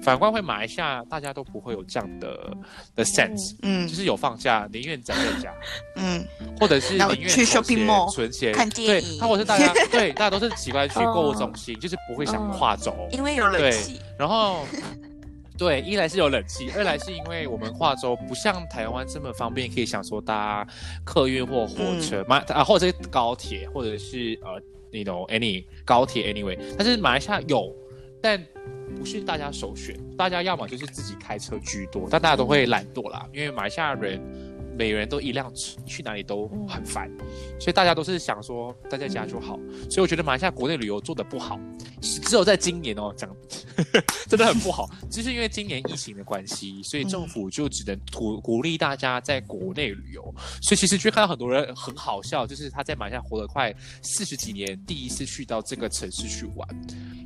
[0.00, 2.56] 反观回马来西亚，大家都不会有这样的
[2.96, 5.52] 的 sense，嗯，就是有放假宁愿宅在家，
[5.96, 6.26] 嗯，
[6.58, 14.00] 或者是宁愿去 shopping mall 存钱看电影，对，或者是大家 对大家都是喜欢去购物中心，就是不会想跨州，因为有冷气。
[14.18, 14.64] 然后，
[15.56, 20.66] 对，一来是有冷气，二来是因为我们化州不像台湾这么方便，可以想说搭
[21.04, 27.74] 客运或火车，马啊或者是高铁，或者是呃那种 any 高铁 anyway，但是马来西亚有，
[28.20, 28.42] 但。
[28.96, 34.20] 不是大家首选，大家要么就是自己开车居多，但大家都会懒惰啦，因为马来西亚人
[34.76, 37.10] 每个人都一辆车，去哪里都很烦，
[37.60, 39.58] 所以大家都是想说待在家就好。
[39.90, 41.58] 所以我觉得马来西亚国内旅游做的不好，
[42.00, 43.30] 只有在今年哦，讲
[44.28, 50.22] 真的很不好， 就是因为今年疫情的关系，所以政府就只能鼓鼓励大家在国内旅游。
[50.62, 56.68] 所以其实就看到很多人很好笑，就是他在马来西亚活了快四十几年，第一次去到这个城市去玩。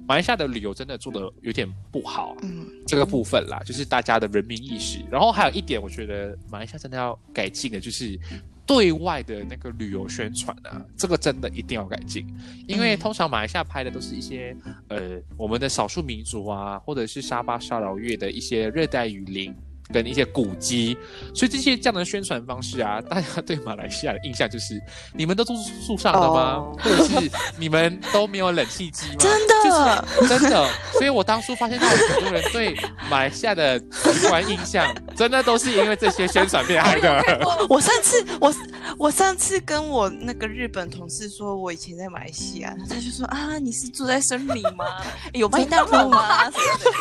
[0.07, 5.05] 马来西亚的旅游真的做的有点不好，嗯，这个部分啦，就是大家的人民意识。
[5.11, 8.19] 然后还有一点，我觉得马来西亚真的要改进的，就是
[8.67, 12.27] 对外的那个旅游宣传啊，这个真的一定要改进。
[12.67, 14.57] 因为通常马来西亚拍的都是一些
[14.89, 19.55] 呃我们的少数民族啊，或者是沙巴、沙劳越的一些热带雨林。
[19.93, 20.97] 跟一些古迹，
[21.35, 24.81] 所以这些这样的宣传方式啊， 大家对马来西亚的印象就是，
[25.15, 26.63] 你们都住树上的吗？
[26.79, 29.15] 或者是你们都没有冷气机吗？
[29.19, 30.69] 真的，真的。
[30.93, 32.77] 所以我当初发现到很多人对
[33.11, 34.87] 马来西亚的直观印象，
[35.17, 37.23] 真的都是因为这些宣传变害的。
[37.69, 38.55] 我上次我
[38.99, 44.85] 我上次跟我那个日本同事说，我以前在马来西亚，他就说啊，你是住在森林吗？
[45.33, 46.45] 有麦当劳吗？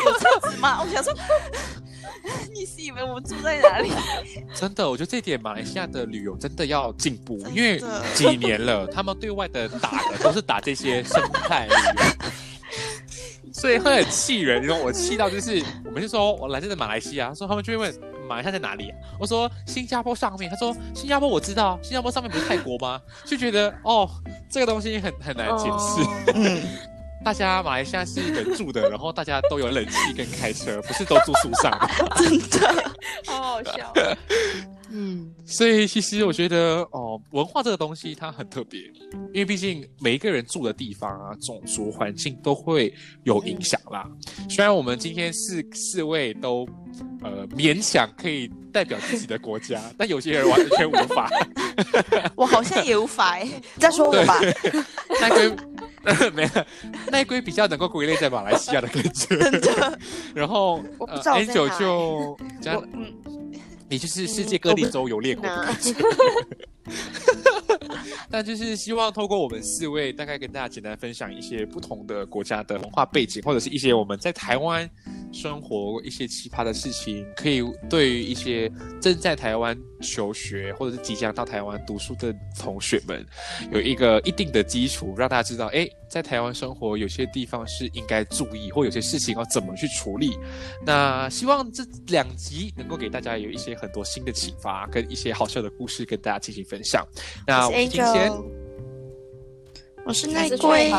[0.06, 0.80] 有车子吗？
[0.82, 1.12] 我想说。
[2.52, 3.90] 你是以为我们住在哪里？
[4.54, 7.82] 真的，我觉得这点马来西亚的旅游真的要进步，因为
[8.14, 14.62] 几年了，他们对外的打的都是打这些生态旅游， 所以会很气人。
[14.62, 18.92] 然后我气到就是，我们就说我来自马来西亚，说他们就会问马来西亚在哪里？
[19.18, 23.00] 我说新加坡上面，他说新加坡我知道，新加坡上面不是泰国吗？
[23.24, 24.08] 就觉得哦，
[24.48, 26.88] 这个东西很很难解释。
[27.24, 31.70] 大家马来西亚是人住的，然后大家都有冷气跟开车，不是都住树上？
[32.16, 32.92] 真的，
[33.26, 33.92] 好好笑。
[34.90, 38.80] 嗯，所以其实我觉得哦，文化这个东西它很特别，
[39.34, 42.94] 因为毕竟每一个人住的地方啊、种族环境都会
[43.24, 44.08] 有影响啦。
[44.48, 46.66] 虽然我们今天四四位都
[47.22, 51.28] 呃勉强可以代表自己的国家，但有些人完全无法。
[52.34, 53.46] 我好像也无法哎，
[53.76, 54.40] 再说我吧。
[55.20, 55.54] 奈龟
[56.34, 56.48] 没有，
[57.10, 59.36] 奈龟比较能够归类在马来西亚的感觉。
[60.34, 62.38] 然后 Angel 就
[62.92, 63.14] 嗯。
[63.90, 65.94] 你就是世界各地都有猎过的感觉，
[68.30, 74.88] 那就是希望透过我们四位，大概跟大家简单分享一些不同的国家的文化背景，或者是一些我们在台湾
[75.32, 78.70] 生活一些奇葩的事情，可以对于一些
[79.00, 83.24] 正在台湾求学或者是即将到台湾读书的同学们，
[83.72, 85.88] 有一个一定的基础，让大家知道，哎。
[86.08, 90.38] 在台湾生活，有些地方是应该注意，或有些事情要怎么去处理。
[90.82, 97.06] 那希望这两集能够给大家有一些很多新的启发，跟一些好笑的故事跟大家进行分享。
[97.46, 98.32] 那我们今天，
[100.04, 100.92] 我是内龟。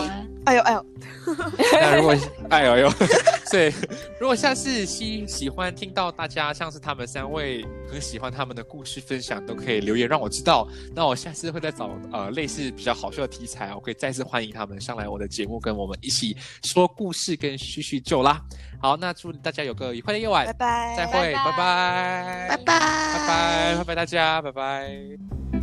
[0.45, 0.85] 哎呦哎呦，
[1.73, 2.15] 那如果
[2.49, 2.89] 哎呦呦，
[3.51, 3.71] 所以
[4.19, 10.67] 如果下次喜喜欢听到大家像是他们三位很喜欢他们的故事分享，都可以留言让我知道。
[10.95, 18.41] 那我下次会再找呃类似比较好笑的题材，我可以再次欢迎他们上来我的节目，跟我们一起说故事跟叙叙旧啦。
[18.81, 25.58] 好，那祝大家有个愉快的夜晚，拜拜，再会，拜拜，拜拜，拜拜，拜拜大家，拜拜。